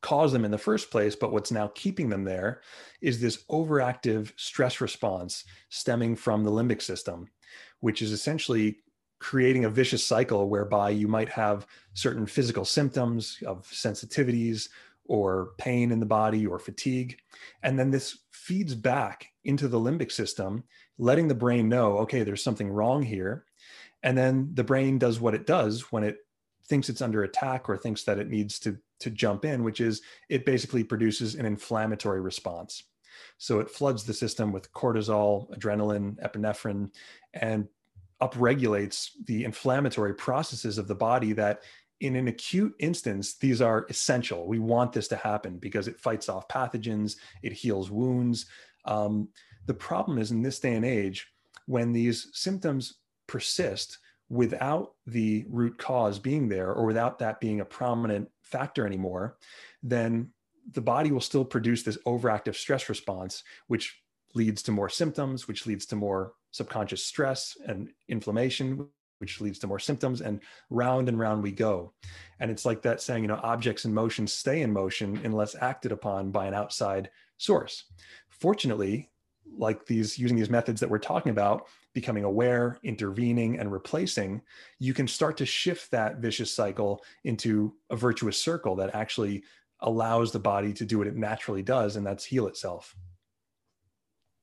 [0.00, 2.62] caused them in the first place, but what's now keeping them there
[3.02, 7.28] is this overactive stress response stemming from the limbic system,
[7.80, 8.78] which is essentially
[9.20, 14.68] creating a vicious cycle whereby you might have certain physical symptoms of sensitivities
[15.04, 17.18] or pain in the body or fatigue.
[17.62, 20.64] And then this feeds back into the limbic system,
[20.98, 23.44] letting the brain know, okay, there's something wrong here.
[24.02, 26.18] And then the brain does what it does when it
[26.66, 30.00] thinks it's under attack or thinks that it needs to, to jump in, which is
[30.28, 32.84] it basically produces an inflammatory response.
[33.36, 36.90] So it floods the system with cortisol, adrenaline, epinephrine,
[37.34, 37.68] and
[38.22, 41.62] upregulates the inflammatory processes of the body that
[42.00, 44.46] in an acute instance, these are essential.
[44.46, 48.46] We want this to happen because it fights off pathogens, it heals wounds.
[48.86, 49.28] Um,
[49.66, 51.28] the problem is in this day and age,
[51.66, 52.94] when these symptoms
[53.26, 53.98] persist,
[54.30, 59.36] without the root cause being there or without that being a prominent factor anymore,
[59.82, 60.30] then
[60.72, 64.00] the body will still produce this overactive stress response, which
[64.34, 69.66] leads to more symptoms, which leads to more subconscious stress and inflammation, which leads to
[69.66, 70.20] more symptoms.
[70.20, 71.92] And round and round we go.
[72.40, 75.92] And it's like that saying, you know, objects in motion stay in motion unless acted
[75.92, 77.84] upon by an outside source.
[78.28, 79.10] Fortunately,
[79.56, 84.40] like these using these methods that we're talking about, becoming aware, intervening, and replacing,
[84.78, 89.42] you can start to shift that vicious cycle into a virtuous circle that actually
[89.80, 92.94] allows the body to do what it naturally does, and that's heal itself.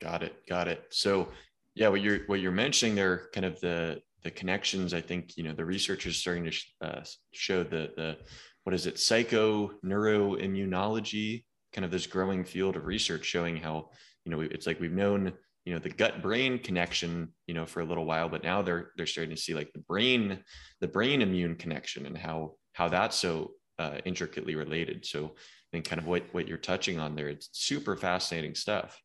[0.02, 0.36] Got it.
[0.48, 0.86] Got it.
[0.90, 1.30] So,
[1.78, 4.94] yeah, what you're what you're mentioning there, kind of the the connections.
[4.94, 7.02] I think you know the research is starting to sh- uh,
[7.34, 8.18] show the the
[8.64, 13.90] what is it, psycho neuroimmunology, kind of this growing field of research showing how
[14.26, 15.32] you know it's like we've known
[15.66, 18.92] you know the gut brain connection you know for a little while but now they're
[18.98, 20.40] they're starting to see like the brain
[20.82, 25.86] the brain immune connection and how how that's so uh, intricately related so i think
[25.86, 29.02] kind of what what you're touching on there it's super fascinating stuff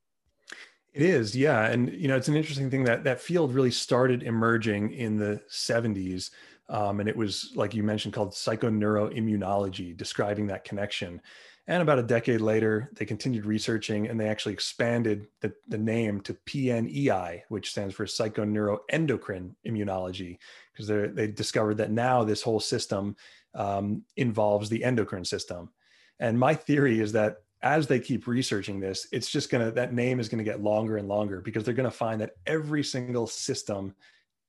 [0.92, 4.22] it is yeah and you know it's an interesting thing that that field really started
[4.22, 6.31] emerging in the 70s
[6.68, 11.20] um, and it was like you mentioned called psychoneuroimmunology describing that connection
[11.68, 16.20] and about a decade later, they continued researching and they actually expanded the, the name
[16.22, 20.38] to PNEI, which stands for psychoneuroendocrine immunology,
[20.72, 23.14] because they discovered that now this whole system
[23.55, 25.70] um, involves the endocrine system.
[26.18, 29.92] And my theory is that as they keep researching this, it's just going to, that
[29.92, 32.83] name is going to get longer and longer because they're going to find that every
[32.83, 33.94] single system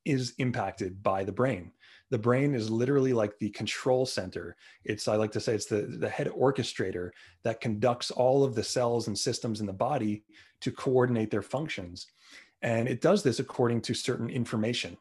[0.06, 1.72] is impacted by the brain.
[2.10, 4.56] The brain is literally like the control center.
[4.84, 7.12] It's i like to say it's the, the head orchestrator
[7.44, 10.24] that conducts all of the cells and systems in the body
[10.62, 12.08] to coordinate their functions.
[12.62, 14.98] And it does this according to certain information.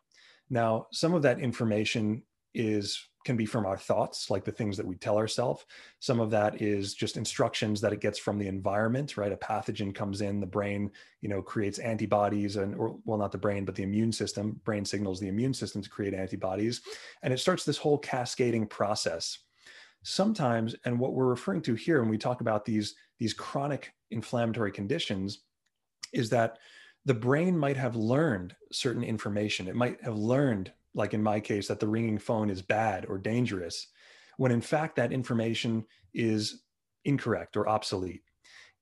[0.51, 2.23] Now some of that information
[2.55, 5.65] is can be from our thoughts, like the things that we tell ourselves.
[6.01, 9.33] Some of that is just instructions that it gets from the environment, right?
[9.33, 13.39] A pathogen comes in, the brain, you know, creates antibodies and, or well, not the
[13.39, 14.61] brain, but the immune system.
[14.65, 16.83] Brain signals the immune system to create antibodies.
[17.23, 19.39] And it starts this whole cascading process.
[20.03, 24.73] sometimes, and what we're referring to here when we talk about these, these chronic inflammatory
[24.73, 25.41] conditions,
[26.13, 26.59] is that
[27.05, 29.69] the brain might have learned certain information.
[29.69, 33.19] It might have learned, like in my case, that the ringing phone is bad or
[33.19, 33.89] dangerous,
[34.37, 35.85] when in fact that information
[36.15, 36.63] is
[37.05, 38.23] incorrect or obsolete.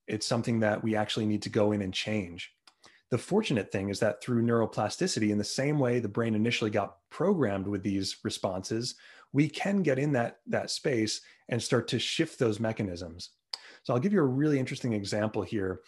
[0.07, 2.53] It's something that we actually need to go in and change.
[3.11, 6.97] The fortunate thing is that through neuroplasticity, in the same way the brain initially got
[7.11, 8.95] programmed with these responses,
[9.33, 13.31] we can get in that, that space and start to shift those mechanisms.
[13.83, 15.81] So I'll give you a really interesting example here.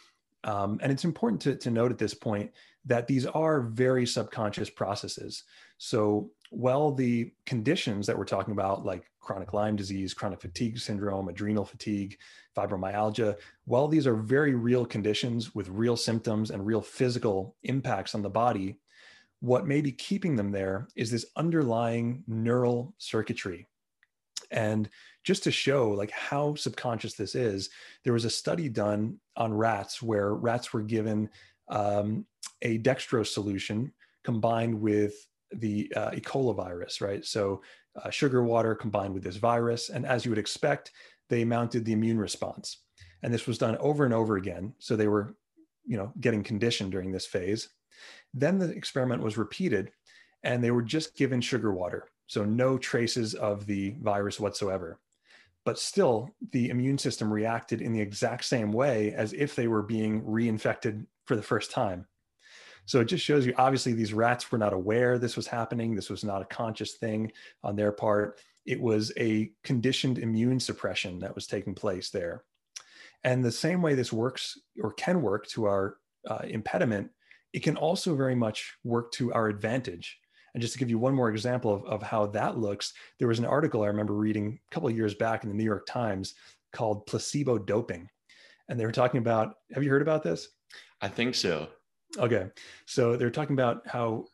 [0.45, 2.51] Um, and it's important to, to note at this point
[2.85, 5.45] that these are very subconscious processes.
[5.85, 11.27] So while the conditions that we're talking about, like chronic Lyme disease, chronic fatigue syndrome,
[11.27, 12.19] adrenal fatigue,
[12.57, 18.23] fibromyalgia, while these are very real conditions with real symptoms and real physical impacts on
[18.23, 18.79] the body,
[19.41, 23.67] what may be keeping them there is this underlying neural circuitry.
[24.53, 24.89] And
[25.25, 27.71] just to show like how subconscious this is,
[28.05, 31.29] there was a study done on rats where rats were given
[31.71, 32.25] um,
[32.63, 36.21] a dextrose solution combined with the uh, E.
[36.21, 37.25] coli virus, right?
[37.25, 37.63] So
[38.03, 40.93] uh, sugar water combined with this virus, and as you would expect,
[41.29, 42.79] they mounted the immune response.
[43.23, 44.75] And this was done over and over again.
[44.79, 45.37] So they were,
[45.87, 47.69] you know, getting conditioned during this phase.
[48.35, 49.93] Then the experiment was repeated
[50.43, 52.09] and they were just given sugar water.
[52.27, 54.99] So no traces of the virus whatsoever.
[55.65, 59.83] But still, the immune system reacted in the exact same way as if they were
[59.83, 62.07] being reinfected for the first time.
[62.87, 65.95] So it just shows you obviously these rats were not aware this was happening.
[65.95, 68.41] This was not a conscious thing on their part.
[68.67, 72.45] It was a conditioned immune suppression that was taking place there.
[73.25, 75.97] And the same way this works or can work to our
[76.29, 77.11] uh, impediment
[77.53, 80.19] it can also very much work to our advantage.
[80.55, 83.39] And just to give you one more example of, of how that looks, there was
[83.39, 86.35] an article I remember reading a couple of years back in the New York Times
[86.73, 88.09] called Placebo Doping.
[88.69, 90.49] And they were talking about, have you heard about this?
[91.01, 91.69] I think so.
[92.19, 92.49] Okay.
[92.87, 94.27] So they're talking about how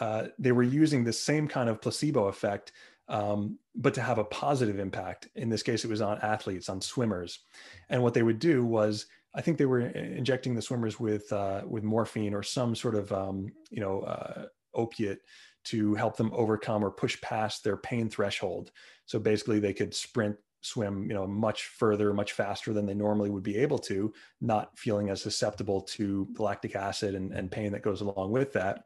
[0.00, 2.72] uh, they were using the same kind of placebo effect,
[3.08, 5.28] um, but to have a positive impact.
[5.34, 7.40] In this case, it was on athletes, on swimmers.
[7.88, 11.62] And what they would do was I think they were injecting the swimmers with uh,
[11.66, 15.18] with morphine or some sort of um, you know uh, opiate
[15.64, 18.70] to help them overcome or push past their pain threshold.
[19.06, 23.30] So basically, they could sprint, swim, you know, much further, much faster than they normally
[23.30, 27.82] would be able to, not feeling as susceptible to lactic acid and, and pain that
[27.82, 28.84] goes along with that.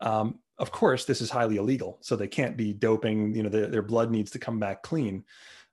[0.00, 3.34] Um, of course, this is highly illegal, so they can't be doping.
[3.34, 5.24] You know, their, their blood needs to come back clean.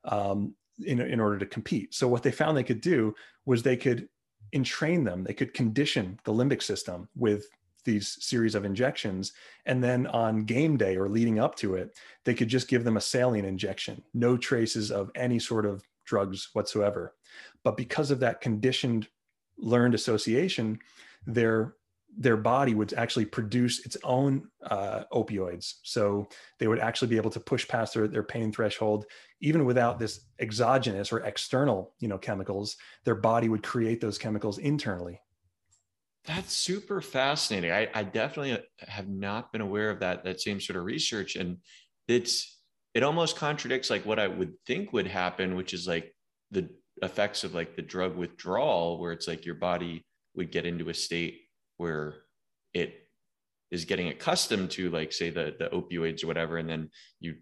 [0.06, 0.56] Um,
[0.86, 1.94] in, in order to compete.
[1.94, 3.14] So what they found they could do
[3.46, 4.10] was they could
[4.54, 7.48] entrain them, they could condition the limbic system with
[7.86, 9.34] these series of injections.
[9.66, 12.98] And then on game day or leading up to it, they could just give them
[12.98, 17.16] a saline injection, no traces of any sort of drugs whatsoever.
[17.64, 19.08] But because of that conditioned
[19.58, 20.80] learned association,
[21.26, 21.76] their
[22.16, 25.76] their body would actually produce its own uh, opioids.
[25.82, 26.28] So
[26.60, 29.06] they would actually be able to push past their, their pain threshold,
[29.42, 32.78] even without this exogenous or external, you know, chemicals.
[33.04, 35.20] Their body would create those chemicals internally.
[36.26, 37.72] That's super fascinating.
[37.72, 41.58] I, I definitely have not been aware of that that same sort of research, and
[42.08, 42.62] it's
[42.94, 46.16] it almost contradicts like what I would think would happen, which is like
[46.52, 46.70] the
[47.02, 50.06] effects of like the drug withdrawal, where it's like your body
[50.36, 51.42] would get into a state
[51.78, 52.16] where
[52.74, 53.04] it
[53.72, 57.36] is getting accustomed to like say the the opioids or whatever and then you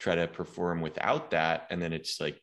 [0.00, 2.40] try to perform without that and then it's like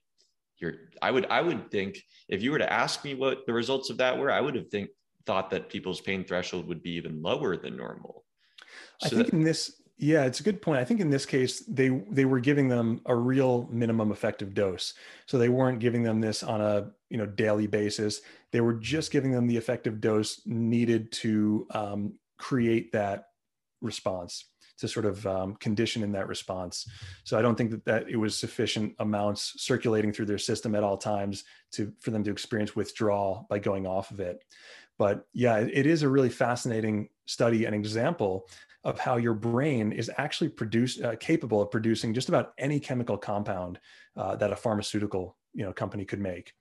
[0.58, 3.90] you're i would i would think if you were to ask me what the results
[3.90, 4.90] of that were i would have think
[5.26, 8.24] thought that people's pain threshold would be even lower than normal.
[9.02, 10.80] So i think that, in this yeah it's a good point.
[10.80, 14.94] I think in this case they they were giving them a real minimum effective dose.
[15.26, 18.22] So they weren't giving them this on a you know daily basis.
[18.52, 23.26] They were just giving them the effective dose needed to um, create that
[23.82, 24.46] response
[24.78, 26.88] to sort of um, condition in that response.
[27.24, 30.84] So i don't think that, that it was sufficient amounts circulating through their system at
[30.84, 34.44] all times to for them to experience withdrawal by going off of it
[34.98, 38.48] but yeah it, is a really fascinating study and example
[38.84, 43.18] of how your brain is actually produce, uh, capable of producing just about any chemical
[43.18, 43.80] compound
[44.16, 46.54] uh, that a pharmaceutical you know company could make.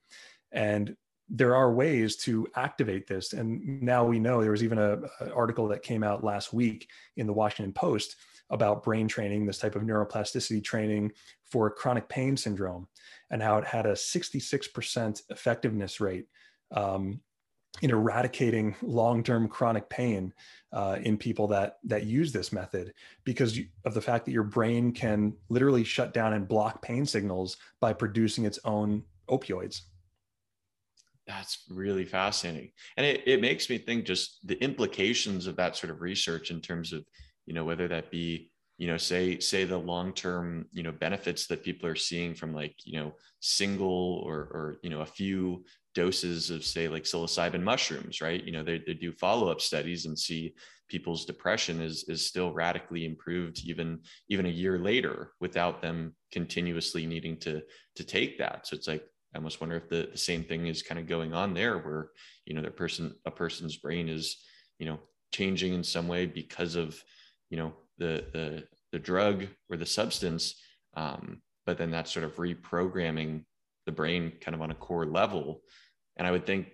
[0.51, 0.95] And
[1.29, 3.33] there are ways to activate this.
[3.33, 6.87] And now we know there was even a, an article that came out last week
[7.17, 8.15] in the washington post
[8.51, 11.11] about brain training this type of neuroplasticity training
[11.43, 12.87] for chronic pain syndrome
[13.31, 16.27] and how it had a 66% effectiveness rate
[16.71, 17.19] um,
[17.81, 20.33] in eradicating long-term chronic pain
[20.71, 24.91] uh, in people that that use this method because of the fact that your brain
[24.91, 29.81] can literally shut down and block pain signals by producing its own opioids.
[31.27, 32.71] That's really fascinating.
[32.97, 36.61] And it, it makes me think just the implications of that sort of research in
[36.61, 37.05] terms of
[37.45, 41.47] you know whether that be you know say say the long term you know benefits
[41.47, 45.63] that people are seeing from like you know single or or you know a few
[45.93, 48.43] doses of say like psilocybin mushrooms right?
[48.43, 50.53] You know they, they do follow-up studies and see
[50.89, 53.99] people's depression is is still radically improved even
[54.29, 57.61] even a year later without them continuously needing to
[57.95, 58.67] to take that.
[58.67, 59.03] So it's like
[59.33, 62.09] i almost wonder if the, the same thing is kind of going on there where
[62.45, 64.37] you know the person a person's brain is
[64.79, 64.99] you know
[65.31, 67.01] changing in some way because of
[67.49, 70.55] you know the the the drug or the substance
[70.95, 73.43] um, but then that's sort of reprogramming
[73.85, 75.61] the brain kind of on a core level.
[76.17, 76.67] And i would think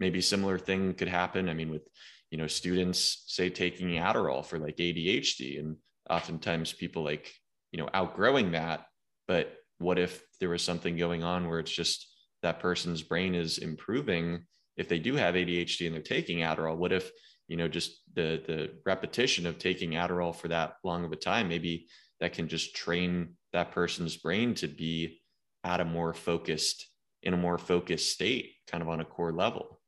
[0.00, 1.48] maybe similar thing could happen.
[1.48, 1.86] I mean with
[2.30, 5.76] you know students say taking adderall for like adhd and
[6.10, 7.32] oftentimes people like
[7.70, 8.86] you know outgrowing that.
[9.28, 12.08] But what if there was something going on where it's just
[12.42, 14.46] that person's brain is improving?
[14.76, 17.10] If they do have adhd and they're taking adderall what if
[17.52, 21.48] you know just the the repetition of taking adderall for that long of a time
[21.48, 21.86] maybe
[22.18, 25.20] that can just train that person's brain to be
[25.64, 26.88] at a more focused
[27.22, 29.80] in a more focused state kind of on a core level.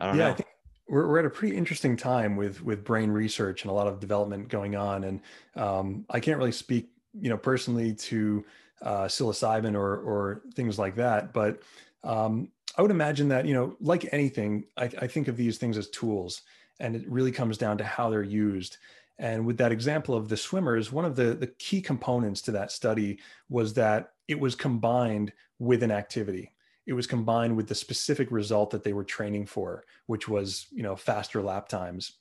[0.00, 0.30] I don't yeah, know.
[0.30, 0.48] I think
[0.88, 4.00] we're, we're at a pretty interesting time with with brain research and a lot of
[4.00, 5.04] development going on.
[5.04, 5.20] And
[5.54, 8.44] um, i can't really speak you know personally to
[8.82, 11.60] uh, psilocybin or or things like that but
[12.02, 15.76] um, i would imagine that you know like anything I, I think of these things
[15.76, 16.42] as tools
[16.80, 18.78] and it really comes down to how they're used.
[19.18, 22.72] And with that example of the swimmers, one of the, the key components to that
[22.72, 23.18] study
[23.48, 26.52] was that it was combined with an activity.
[26.86, 30.82] It was combined with the specific result that they were training for, which was, you
[30.82, 32.12] know, faster lap times.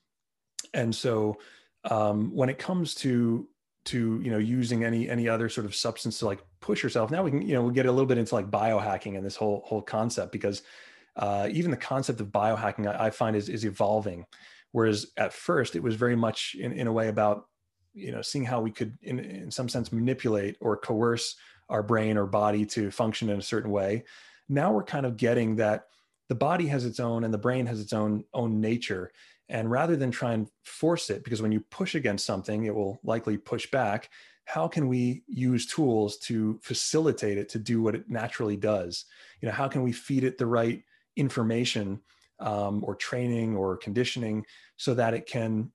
[0.73, 1.37] And so
[1.85, 3.47] um, when it comes to
[3.85, 7.23] to you know using any any other sort of substance to like push yourself now
[7.23, 9.63] we can you know we get a little bit into like biohacking and this whole
[9.65, 10.63] whole concept because
[11.15, 14.25] uh, even the concept of biohacking I, I, find is, is evolving.
[14.71, 17.47] Whereas at first it was very much in, in a way about,
[17.93, 21.35] you know, seeing how we could in, in some sense manipulate or coerce
[21.69, 24.03] our brain or body to function in a certain way.
[24.47, 25.85] Now we're kind of getting that
[26.27, 29.11] the body has its own and the brain has its own own nature.
[29.49, 32.99] And rather than try and force it, because when you push against something, it will
[33.03, 34.09] likely push back.
[34.45, 39.05] How can we use tools to facilitate it to do what it naturally does?
[39.41, 40.83] You know, how can we feed it the right
[41.19, 42.01] information
[42.39, 44.45] um, or training or conditioning
[44.77, 45.71] so that it can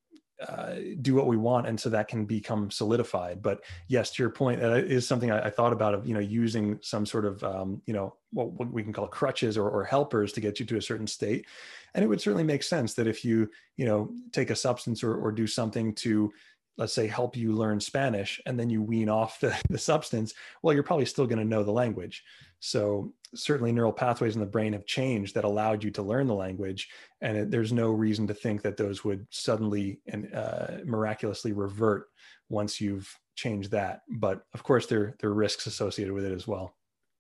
[0.49, 3.41] uh, do what we want and so that can become solidified.
[3.41, 6.21] But yes to your point that is something I, I, thought about of you know
[6.21, 9.85] using some sort of um, you know what, what, we can call crutches or, or,
[9.85, 11.47] helpers to get you to a certain state.
[11.95, 15.15] And it would certainly make sense that if you you know take a substance or,
[15.15, 16.33] or do something to
[16.77, 20.75] let's say help you learn spanish and then you wean off the, the substance well
[20.75, 22.25] you're probably still going to know the language.
[22.59, 26.35] So certainly neural pathways in the brain have changed that allowed you to learn the
[26.35, 26.89] language
[27.21, 32.07] and it, there's no reason to think that those would suddenly and uh, miraculously revert
[32.49, 36.47] once you've changed that but of course there there are risks associated with it as
[36.47, 36.77] well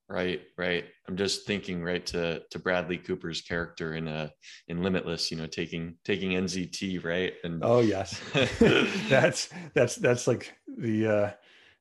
[0.08, 0.84] Right, right.
[1.08, 4.28] I'm just thinking right to to Bradley Cooper's character in uh
[4.68, 7.32] in Limitless, you know, taking taking NZT, right?
[7.42, 8.20] And oh yes,
[9.08, 11.30] that's that's that's like the uh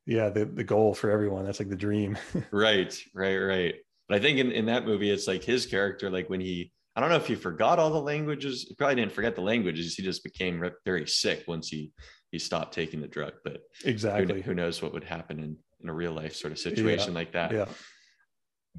[0.06, 1.46] yeah the the goal for everyone.
[1.46, 2.18] That's like the dream.
[2.52, 3.76] right, right, right.
[4.14, 7.02] But I think in in that movie, it's like his character, like when he I
[7.02, 8.66] don't know if he forgot all the languages.
[8.68, 9.96] He probably didn't forget the languages.
[9.96, 11.92] He just became very sick once he
[12.32, 13.34] he stopped taking the drug.
[13.44, 16.60] But exactly, who, who knows what would happen in in a real life sort of
[16.60, 17.52] situation yeah, like that.
[17.52, 17.66] Yeah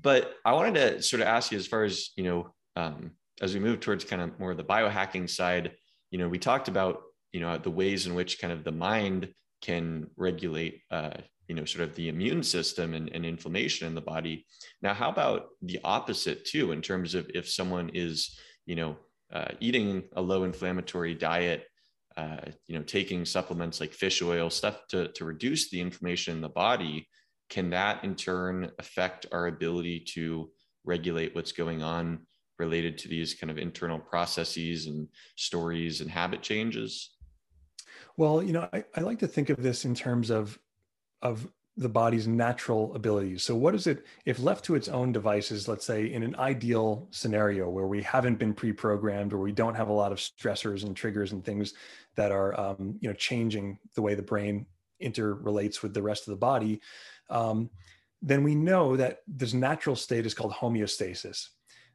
[0.00, 3.54] but I wanted to sort of ask you as far as, you know, um, as
[3.54, 5.72] we move towards kind of more of the biohacking side,
[6.10, 9.32] you know, we talked about, you know, the ways in which kind of the mind
[9.62, 11.10] can regulate, uh,
[11.48, 14.46] you know, sort of the immune system and, and inflammation in the body.
[14.82, 18.96] Now, how about the opposite too, in terms of if someone is, you know,
[19.32, 21.66] uh, eating a low inflammatory diet,
[22.16, 22.36] uh,
[22.66, 26.48] you know, taking supplements like fish oil, stuff to, to reduce the inflammation in the
[26.48, 27.08] body,
[27.50, 30.50] can that in turn affect our ability to
[30.84, 32.20] regulate what's going on
[32.58, 37.16] related to these kind of internal processes and stories and habit changes?
[38.16, 40.58] Well, you know, I, I like to think of this in terms of
[41.24, 43.42] of the body's natural abilities.
[43.42, 45.66] So, what is it if left to its own devices?
[45.66, 49.88] Let's say in an ideal scenario where we haven't been pre-programmed, or we don't have
[49.88, 51.74] a lot of stressors and triggers and things
[52.14, 54.66] that are, um, you know, changing the way the brain
[55.02, 56.80] interrelates with the rest of the body
[57.30, 57.70] um,
[58.22, 61.48] then we know that this natural state is called homeostasis.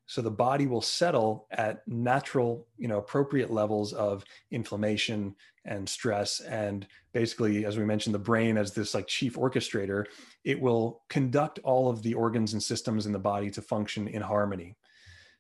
[0.09, 5.35] So the body will settle at natural you know appropriate levels of inflammation
[5.65, 6.39] and stress.
[6.39, 10.05] And basically as we mentioned the brain as this like chief orchestrator
[10.43, 14.23] it will conduct all of the organs and systems in the body to function in
[14.23, 14.75] harmony.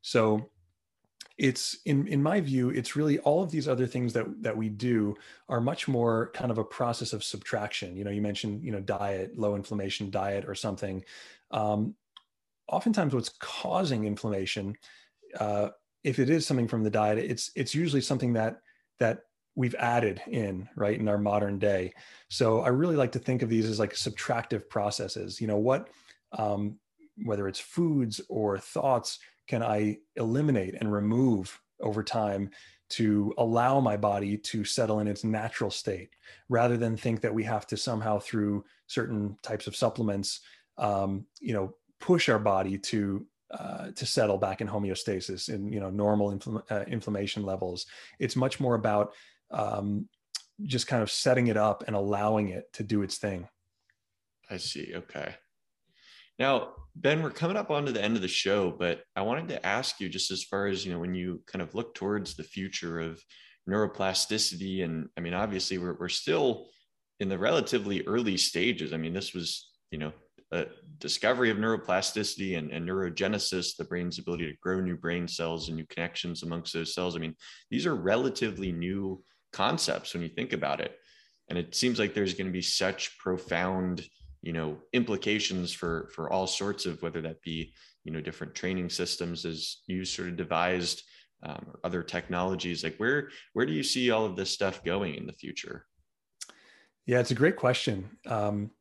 [0.01, 0.51] So
[1.39, 4.69] it's in in my view it's really all of these other things that that we
[4.69, 5.15] do
[5.47, 7.97] are much more kind of a process of subtraction.
[7.97, 11.03] You know you mentioned you know diet low inflammation diet or something.
[11.49, 11.95] Um,
[12.71, 14.75] oftentimes what's causing inflammation
[15.39, 15.69] uh,
[16.03, 18.61] if it is something from the diet it's it's usually something that
[18.99, 19.19] that
[19.59, 21.93] we've added in right in our modern day.
[22.29, 25.41] So i really like to think of these as like subtractive processes.
[25.41, 25.89] You know what
[26.31, 26.77] um,
[27.25, 32.51] whether it's foods or thoughts can I eliminate and remove over time
[32.91, 36.09] to allow my body to settle in its natural state
[36.47, 40.39] rather than think that we have to somehow through certain types of supplements
[40.77, 45.79] um, you know push our body to uh, to settle back in homeostasis in you
[45.79, 47.85] know normal infl- uh, inflammation levels.
[48.19, 49.13] It's much more about
[49.51, 50.07] um,
[50.63, 53.47] just kind of setting it up and allowing it to do its thing.
[54.49, 54.93] I see.
[54.95, 55.35] Okay.
[56.37, 59.65] Now, Ben, we're coming up onto the end of the show, but I wanted to
[59.65, 62.43] ask you just as far as, you know, when you kind of look towards the
[62.43, 63.21] future of
[63.69, 66.67] neuroplasticity, and I mean, obviously we're, we're still
[67.19, 68.93] in the relatively early stages.
[68.93, 70.13] I mean, this was, you know,
[70.99, 75.77] discovery of neuroplasticity and, and neurogenesis, the brain's ability to grow new brain cells and
[75.77, 77.15] new connections amongst those cells.
[77.15, 77.35] I mean,
[77.69, 79.23] these are relatively new
[79.53, 80.95] concepts when you think about it.
[81.49, 84.05] And it seems like there's going to be such profound
[84.41, 87.73] you know implications for for all sorts of whether that be
[88.03, 91.03] you know different training systems as you sort of devised
[91.43, 95.15] um, or other technologies like where where do you see all of this stuff going
[95.15, 95.85] in the future
[97.05, 98.71] yeah it's a great question um,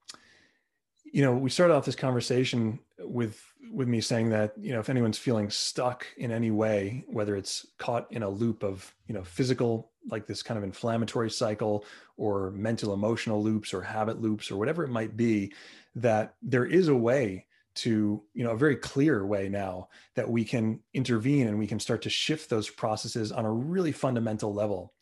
[1.13, 4.89] you know we started off this conversation with with me saying that you know if
[4.89, 9.23] anyone's feeling stuck in any way whether it's caught in a loop of you know
[9.23, 11.85] physical like this kind of inflammatory cycle
[12.17, 15.53] or mental emotional loops or habit loops or whatever it might be
[15.95, 17.45] that there is a way
[17.79, 21.79] to you know a very clear way now that we can intervene and we can
[21.79, 24.93] start to shift those processes on a really fundamental level.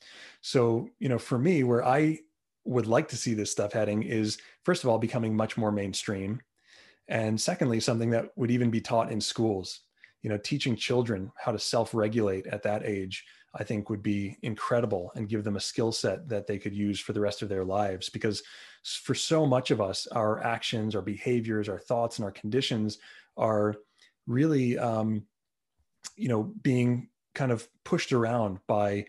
[0.43, 2.19] So you know for me where i
[2.67, 6.41] would like to see this stuff heading is first of all becoming much more mainstream
[7.09, 9.81] and secondly something that would even be taught in schools
[10.23, 13.25] you know teaching children how to self-regulate at that age
[13.59, 17.01] I think would be incredible and give them a skill set that they could use
[17.01, 18.09] for the rest of their lives.
[18.09, 18.43] Because
[18.83, 22.99] for so much of us, our actions, our behaviors, our thoughts, and our conditions
[23.37, 23.75] are
[24.27, 25.25] really, um,
[26.17, 29.07] you know, being kind of pushed around by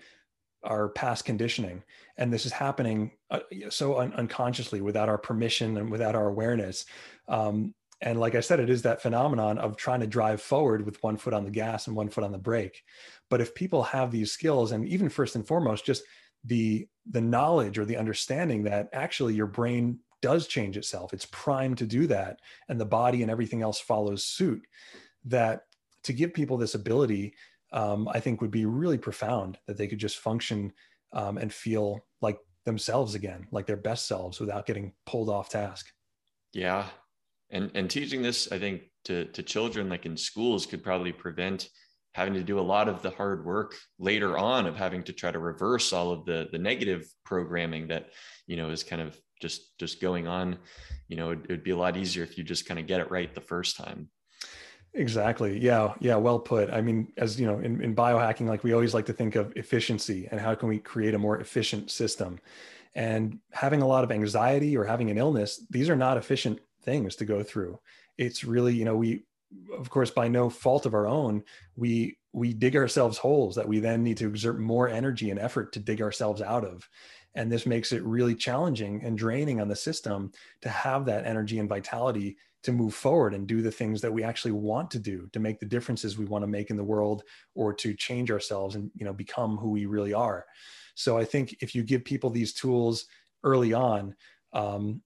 [0.63, 1.83] our past conditioning.
[2.17, 3.39] And this is happening uh,
[3.69, 6.85] so un- unconsciously without our permission and without our awareness.
[7.27, 11.01] Um, and like I said, it is that phenomenon of trying to drive forward with
[11.01, 12.83] one foot on the gas and one foot on the brake.
[13.29, 16.03] But if people have these skills, and even first and foremost, just
[16.43, 21.79] the the knowledge or the understanding that actually your brain does change itself, it's primed
[21.79, 22.39] to do that,
[22.69, 24.61] and the body and everything else follows suit.
[25.25, 25.63] That
[26.03, 27.33] to give people this ability,
[27.72, 29.57] um, I think would be really profound.
[29.68, 30.74] That they could just function
[31.13, 35.88] um, and feel like themselves again, like their best selves, without getting pulled off task.
[36.53, 36.88] Yeah,
[37.49, 41.70] and and teaching this i think to to children like in schools could probably prevent
[42.13, 45.32] having to do a lot of the hard work later on of having to try
[45.32, 48.09] to reverse all of the the negative programming that
[48.47, 50.57] you know is kind of just just going on
[51.07, 53.11] you know it would be a lot easier if you just kind of get it
[53.11, 54.09] right the first time
[54.97, 55.59] exactly.
[55.59, 55.93] Yeah.
[55.99, 56.15] Yeah.
[56.15, 56.69] Well put.
[56.69, 59.55] I mean as you know in, in biohacking like we always like to think of
[59.55, 62.39] efficiency and how can we create a more efficient system.
[62.95, 67.15] And having a lot of anxiety or having an illness these are not efficient things
[67.17, 67.79] to go through.
[68.17, 69.25] It's really, you know, we,
[69.77, 71.43] of course, by no fault of our own,
[71.75, 75.73] we we dig ourselves holes that we then need to exert more energy and effort
[75.73, 76.87] to dig ourselves out of.
[77.35, 80.31] And this makes it really challenging and draining on the system
[80.61, 84.23] to have that energy and vitality to move forward and do the things that we
[84.23, 87.23] actually want to do to make the differences we want to make in the world
[87.55, 90.45] or to change ourselves and you know become who we really are.
[90.95, 93.05] So i think if you give people these tools
[93.43, 94.15] early on
[94.53, 95.01] um,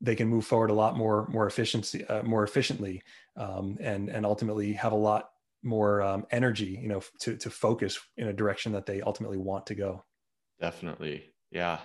[0.00, 3.02] they can move forward a lot more more efficiency uh, more efficiently
[3.36, 5.30] um, and and ultimately have a lot
[5.62, 9.66] more um, energy you know to to focus in a direction that they ultimately want
[9.66, 10.04] to go.
[10.60, 11.32] Definitely.
[11.50, 11.78] Yeah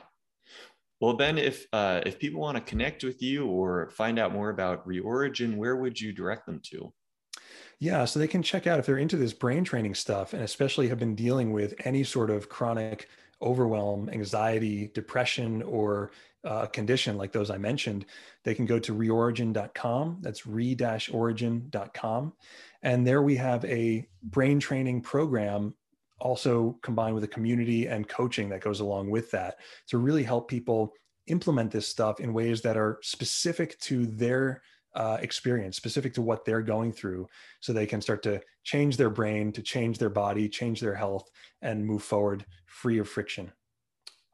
[1.00, 4.50] well ben if uh, if people want to connect with you or find out more
[4.50, 6.94] about reorigin where would you direct them to
[7.82, 10.90] yeah, so they can check out if they're into this brain training stuff and especially
[10.90, 13.08] have been dealing with any sort of chronic
[13.42, 16.12] overwhelm, anxiety, depression, or
[16.44, 18.06] uh, condition like those I mentioned,
[18.44, 20.18] they can go to reorigin.com.
[20.22, 22.34] That's re-origin.com.
[22.82, 25.74] And there we have a brain training program
[26.20, 29.56] also combined with a community and coaching that goes along with that
[29.88, 30.94] to really help people
[31.28, 34.62] implement this stuff in ways that are specific to their
[34.96, 37.28] uh, experience, specific to what they're going through,
[37.60, 41.30] so they can start to change their brain, to change their body, change their health,
[41.62, 43.52] and move forward free of friction.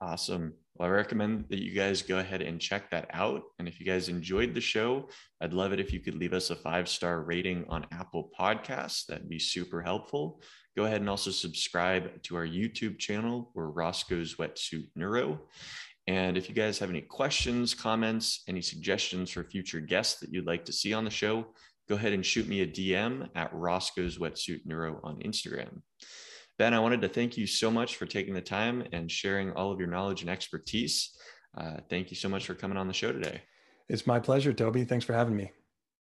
[0.02, 0.54] Awesome.
[0.76, 3.44] Well, I recommend that you guys go ahead and check that out.
[3.60, 5.08] And if you guys enjoyed the show,
[5.40, 9.06] I'd love it if you could leave us a five star rating on Apple Podcasts.
[9.06, 10.42] That'd be super helpful.
[10.76, 13.50] Go ahead and also subscribe to our YouTube channel.
[13.54, 15.40] We're Roscoe's Wetsuit Neuro.
[16.08, 20.46] And if you guys have any questions, comments, any suggestions for future guests that you'd
[20.46, 21.48] like to see on the show,
[21.88, 25.82] go ahead and shoot me a DM at Roscoe's Wetsuit Neuro on Instagram.
[26.58, 29.72] Ben, I wanted to thank you so much for taking the time and sharing all
[29.72, 31.18] of your knowledge and expertise.
[31.58, 33.42] Uh, thank you so much for coming on the show today.
[33.88, 34.84] It's my pleasure, Toby.
[34.84, 35.52] Thanks for having me.